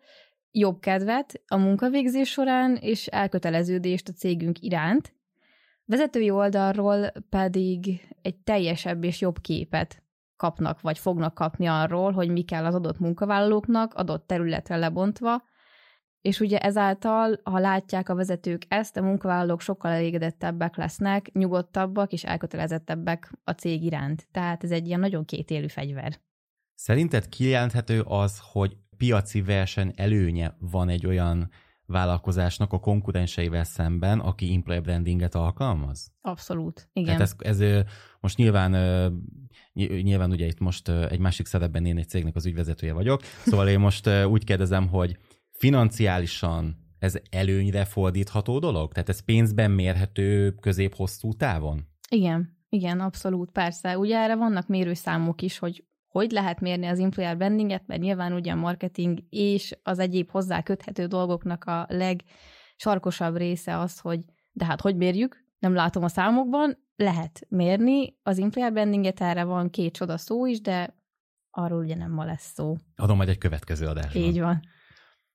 jobb 0.52 0.80
kedvet 0.80 1.42
a 1.48 1.58
munkavégzés 1.58 2.30
során, 2.30 2.76
és 2.76 3.08
elköteleződést 3.08 4.10
a 4.10 4.14
cégünk 4.14 4.60
iránt. 4.60 5.14
Vezetői 5.86 6.30
oldalról 6.30 7.12
pedig 7.30 8.08
egy 8.22 8.36
teljesebb 8.36 9.04
és 9.04 9.22
jobb 9.22 9.42
képet 9.42 10.04
kapnak, 10.36 10.82
vagy 10.82 11.00
fognak 11.00 11.34
kapni 11.34 11.66
arról, 11.66 12.12
hogy 12.12 12.30
mi 12.30 12.42
kell 12.42 12.66
az 12.66 12.76
adott 12.76 13.00
munkavállalóknak, 13.00 13.94
adott 13.94 14.28
területre 14.28 14.76
lebontva, 14.76 15.44
és 16.24 16.40
ugye 16.40 16.58
ezáltal, 16.58 17.40
ha 17.44 17.60
látják 17.60 18.10
a 18.10 18.16
vezetők 18.16 18.66
ezt, 18.68 18.98
a 18.98 19.02
munkavállalók 19.02 19.62
sokkal 19.62 19.92
elégedettebbek 19.92 20.76
lesznek, 20.76 21.32
nyugodtabbak 21.34 22.12
és 22.14 22.24
elkötelezettebbek 22.24 23.32
a 23.44 23.52
cég 23.52 23.84
iránt. 23.84 24.28
Tehát 24.32 24.64
ez 24.64 24.72
egy 24.72 24.88
ilyen 24.88 25.00
nagyon 25.00 25.26
kétélű 25.26 25.68
fegyver. 25.68 26.20
Szerinted 26.74 27.30
kijelenthető 27.30 28.02
az, 28.02 28.40
hogy 28.52 28.78
piaci 28.98 29.42
verseny 29.42 29.94
előnye 29.96 30.56
van 30.60 30.90
egy 30.90 31.06
olyan 31.06 31.50
vállalkozásnak 31.86 32.74
a 32.74 32.80
konkurenseivel 32.80 33.64
szemben, 33.64 34.20
aki 34.20 34.54
employer 34.54 34.82
brandinget 34.82 35.36
alkalmaz? 35.36 36.12
Abszolút, 36.22 36.90
igen. 36.94 37.18
Tehát 37.18 37.36
ez, 37.40 37.60
ez 37.60 37.84
most 38.20 38.38
nyilván, 38.38 38.72
nyilván 40.02 40.32
ugye 40.32 40.46
itt 40.46 40.60
most 40.60 40.90
egy 40.90 41.20
másik 41.20 41.46
szerepben 41.46 41.86
én 41.86 41.98
egy 41.98 42.10
cégnek 42.10 42.36
az 42.36 42.46
ügyvezetője 42.46 42.94
vagyok, 42.94 43.22
szóval 43.46 43.68
én 43.68 43.80
most 43.80 44.10
úgy 44.26 44.44
kérdezem, 44.44 44.88
hogy 44.88 45.18
financiálisan 45.63 46.78
ez 46.99 47.15
előnyre 47.30 47.86
fordítható 47.86 48.60
dolog? 48.60 48.91
Tehát 48.91 49.10
ez 49.10 49.19
pénzben 49.19 49.71
mérhető 49.71 50.52
közép-hosszú 50.52 51.34
távon? 51.34 51.88
Igen, 52.10 52.58
igen, 52.69 52.99
abszolút, 52.99 53.52
persze. 53.52 53.97
Ugye 53.97 54.17
erre 54.17 54.36
vannak 54.36 54.67
mérőszámok 54.67 55.41
is, 55.41 55.58
hogy 55.58 55.84
hogy 56.08 56.32
lehet 56.32 56.60
mérni 56.60 56.86
az 56.86 56.99
employer 56.99 57.38
brandinget, 57.38 57.88
mert 57.88 58.02
nyilván 58.02 58.34
ugye 58.34 58.52
a 58.52 58.56
marketing 58.56 59.19
és 59.30 59.78
az 59.84 59.99
egyéb 59.99 60.32
hozzá 60.32 60.62
köthető 60.62 61.06
dolgoknak 61.06 61.63
a 61.63 61.88
legsarkosabb 61.89 63.38
része 63.38 63.78
az, 63.78 63.99
hogy 63.99 64.19
de 64.52 64.65
hát 64.65 64.82
hogy 64.82 64.95
mérjük? 64.95 65.45
Nem 65.60 65.73
látom 65.73 66.04
a 66.04 66.08
számokban, 66.08 66.78
lehet 66.95 67.45
mérni. 67.49 68.17
Az 68.23 68.39
employer 68.39 68.73
brandinget 68.73 69.21
erre 69.21 69.43
van 69.43 69.69
két 69.69 69.93
csoda 69.93 70.17
szó 70.17 70.45
is, 70.45 70.62
de 70.62 70.95
arról 71.52 71.80
ugye 71.80 71.95
nem 71.95 72.12
ma 72.12 72.26
lesz 72.26 72.52
szó. 72.54 72.76
Adom 72.95 73.17
majd 73.17 73.30
egy 73.30 73.38
következő 73.38 73.88
adásban. 73.88 74.21
Így 74.21 74.39
van. 74.39 74.62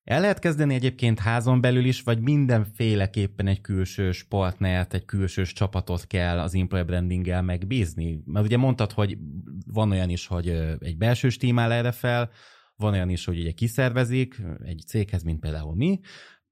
El 0.09 0.21
lehet 0.21 0.39
kezdeni 0.39 0.75
egyébként 0.75 1.19
házon 1.19 1.61
belül 1.61 1.85
is, 1.85 2.03
vagy 2.03 2.21
mindenféleképpen 2.21 3.47
egy 3.47 3.61
külsős 3.61 4.25
partnert, 4.25 4.95
egy 4.95 5.05
külsős 5.05 5.53
csapatot 5.53 6.07
kell 6.07 6.39
az 6.39 6.55
employer 6.55 6.87
brandinggel 6.87 7.43
megbízni? 7.43 8.23
Mert 8.25 8.45
ugye 8.45 8.57
mondtad, 8.57 8.93
hogy 8.93 9.19
van 9.67 9.91
olyan 9.91 10.09
is, 10.09 10.27
hogy 10.27 10.49
egy 10.81 10.97
belső 10.97 11.29
tím 11.29 11.59
áll 11.59 11.73
erre 11.73 11.93
fel, 11.93 12.31
van 12.77 12.93
olyan 12.93 13.09
is, 13.09 13.25
hogy 13.25 13.39
ugye 13.39 13.51
kiszervezik 13.51 14.43
egy 14.65 14.83
céghez, 14.87 15.23
mint 15.23 15.41
például 15.41 15.75
mi, 15.75 16.01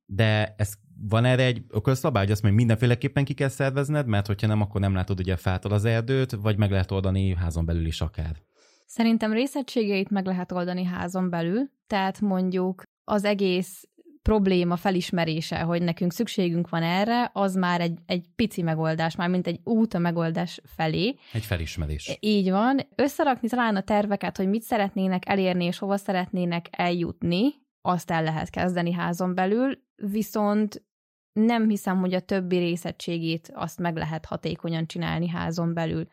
de 0.07 0.55
ez 0.57 0.73
van 1.09 1.25
erre 1.25 1.45
egy 1.45 1.65
ökölszabály, 1.69 2.23
hogy 2.23 2.33
azt 2.33 2.43
mondja, 2.43 2.61
mindenféleképpen 2.61 3.25
ki 3.25 3.35
kell 3.35 3.49
szervezned, 3.49 4.07
mert 4.07 4.27
hogyha 4.27 4.47
nem, 4.47 4.61
akkor 4.61 4.81
nem 4.81 4.95
látod 4.95 5.19
ugye 5.19 5.37
fától 5.37 5.73
az 5.73 5.85
erdőt, 5.85 6.33
vagy 6.33 6.59
meg 6.59 6.71
lehet 6.71 6.91
oldani 6.91 7.35
házon 7.35 7.65
belül 7.65 7.87
is 7.87 8.01
akár. 8.01 8.37
Szerintem 8.87 9.33
részegységeit 9.33 10.11
meg 10.11 10.27
lehet 10.27 10.53
oldani 10.53 10.85
házon 10.85 11.31
belül, 11.31 11.71
tehát 11.87 12.21
mondjuk 12.21 12.83
az 13.09 13.25
egész 13.25 13.89
probléma 14.23 14.77
felismerése, 14.77 15.59
hogy 15.59 15.83
nekünk 15.83 16.13
szükségünk 16.13 16.69
van 16.69 16.83
erre, 16.83 17.31
az 17.33 17.55
már 17.55 17.81
egy, 17.81 17.99
egy 18.07 18.25
pici 18.37 18.63
megoldás, 18.63 19.17
már 19.17 19.29
mint 19.29 19.47
egy 19.47 19.61
út 19.65 19.95
a 19.95 19.99
megoldás 19.99 20.61
felé. 20.77 21.17
Egy 21.33 21.45
felismerés. 21.45 22.17
Így 22.21 22.51
van. 22.51 22.81
Összerakni 22.95 23.49
talán 23.49 23.77
a 23.77 23.81
terveket, 23.81 24.37
hogy 24.37 24.49
mit 24.49 24.63
szeretnének 24.63 25.29
elérni, 25.29 25.65
és 25.65 25.79
hova 25.79 25.97
szeretnének 25.97 26.67
eljutni, 26.71 27.55
azt 27.83 28.11
el 28.11 28.23
lehet 28.23 28.51
kezdeni 28.51 28.93
házon 28.93 29.35
belül, 29.35 29.79
viszont 29.97 30.85
nem 31.33 31.69
hiszem, 31.69 32.01
hogy 32.01 32.15
a 32.15 32.21
többi 32.21 32.57
részegységét 32.57 33.51
azt 33.55 33.79
meg 33.79 33.97
lehet 33.97 34.25
hatékonyan 34.25 34.87
csinálni 34.87 35.29
házon 35.29 35.75
belül. 35.75 36.07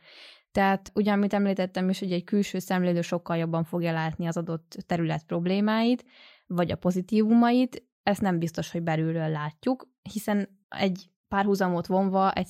Tehát 0.51 0.91
ugyan, 0.93 1.13
amit 1.13 1.34
említettem 1.34 1.89
is, 1.89 1.99
hogy 1.99 2.12
egy 2.12 2.23
külső 2.23 2.60
szemlélő 2.60 3.01
sokkal 3.01 3.38
jobban 3.38 3.63
fogja 3.63 3.91
látni 3.91 4.25
az 4.25 4.38
adott 4.38 4.77
terület 4.88 5.23
problémáit, 5.23 6.06
vagy 6.56 6.72
a 6.72 6.76
pozitívumait, 6.76 7.84
ezt 8.04 8.22
nem 8.22 8.39
biztos, 8.39 8.72
hogy 8.72 8.84
belülről 8.84 9.30
látjuk, 9.30 9.88
hiszen 10.02 10.60
egy 10.70 11.10
párhuzamot 11.28 11.88
vonva 11.88 12.32
egy 12.32 12.48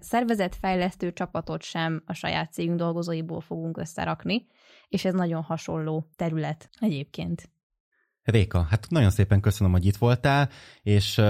szervezetfejlesztő 0.00 1.12
csapatot 1.12 1.62
sem 1.62 2.02
a 2.06 2.12
saját 2.12 2.52
cégünk 2.52 2.78
dolgozóiból 2.78 3.40
fogunk 3.40 3.76
összerakni, 3.76 4.46
és 4.88 5.04
ez 5.04 5.14
nagyon 5.14 5.42
hasonló 5.42 6.08
terület 6.16 6.68
egyébként. 6.80 7.50
Réka, 8.30 8.62
hát 8.70 8.86
nagyon 8.90 9.10
szépen 9.10 9.40
köszönöm, 9.40 9.72
hogy 9.72 9.86
itt 9.86 9.96
voltál, 9.96 10.48
és 10.82 11.20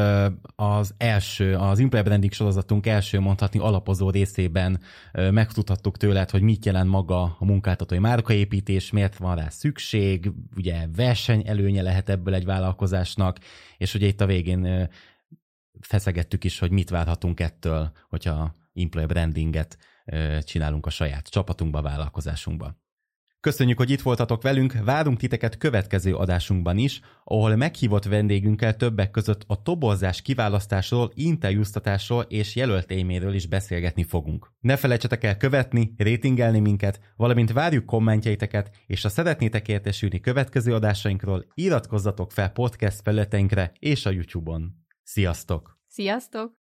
az 0.57 0.95
első, 0.97 1.55
az 1.55 1.79
Employer 1.79 2.05
Branding 2.05 2.33
sorozatunk 2.33 2.87
első 2.87 3.21
mondhatni 3.21 3.59
alapozó 3.59 4.11
részében 4.11 4.81
megtudhattuk 5.13 5.97
tőled, 5.97 6.31
hogy 6.31 6.43
mit 6.43 6.65
jelent 6.65 6.91
maga 6.91 7.23
a 7.23 7.45
munkáltatói 7.45 7.99
márkaépítés, 7.99 8.91
miért 8.91 9.17
van 9.17 9.37
rá 9.37 9.49
szükség, 9.49 10.33
ugye 10.57 10.87
verseny 10.97 11.43
előnye 11.47 11.83
lehet 11.83 12.09
ebből 12.09 12.35
egy 12.35 12.45
vállalkozásnak, 12.45 13.39
és 13.77 13.95
ugye 13.95 14.07
itt 14.07 14.21
a 14.21 14.27
végén 14.27 14.91
feszegettük 15.81 16.45
is, 16.45 16.59
hogy 16.59 16.71
mit 16.71 16.91
várhatunk 16.91 17.41
ettől, 17.41 17.93
hogyha 18.09 18.55
employer 18.75 19.09
brandinget 19.09 19.79
csinálunk 20.41 20.87
a 20.87 20.91
saját 20.91 21.29
csapatunkba, 21.29 21.83
vállalkozásunkba. 21.83 22.77
Köszönjük, 23.41 23.79
hogy 23.79 23.91
itt 23.91 24.01
voltatok 24.01 24.43
velünk, 24.43 24.73
várunk 24.85 25.19
titeket 25.19 25.59
következő 25.59 26.15
adásunkban 26.15 26.79
is, 26.79 27.01
ahol 27.25 27.57
meghívott 27.57 28.05
vendégünkkel 28.05 28.77
többek 28.77 29.11
között 29.11 29.45
a 29.47 29.63
toborzás 29.63 30.23
kiválasztásról, 30.23 31.11
interjúztatásról 31.15 32.23
és 32.29 32.57
jelöltéméről 32.57 33.35
is 33.35 33.47
beszélgetni 33.47 34.05
fogunk. 34.05 34.53
Ne 34.61 34.77
felejtsetek 34.77 35.25
el 35.25 35.37
követni, 35.37 35.95
rétingelni 35.97 36.61
minket, 36.61 37.01
valamint 37.17 37.53
várjuk 37.53 37.85
kommentjeiteket, 37.85 38.71
és 38.87 39.03
ha 39.03 39.09
szeretnétek 39.09 39.69
értesülni 39.69 40.21
következő 40.21 40.75
adásainkról, 40.75 41.45
iratkozzatok 41.55 42.33
fel 42.33 42.49
podcast 42.49 43.01
felületeinkre 43.03 43.73
és 43.79 44.07
a 44.07 44.11
YouTube-on. 44.11 44.75
Sziasztok! 45.03 45.79
Sziasztok! 45.87 46.59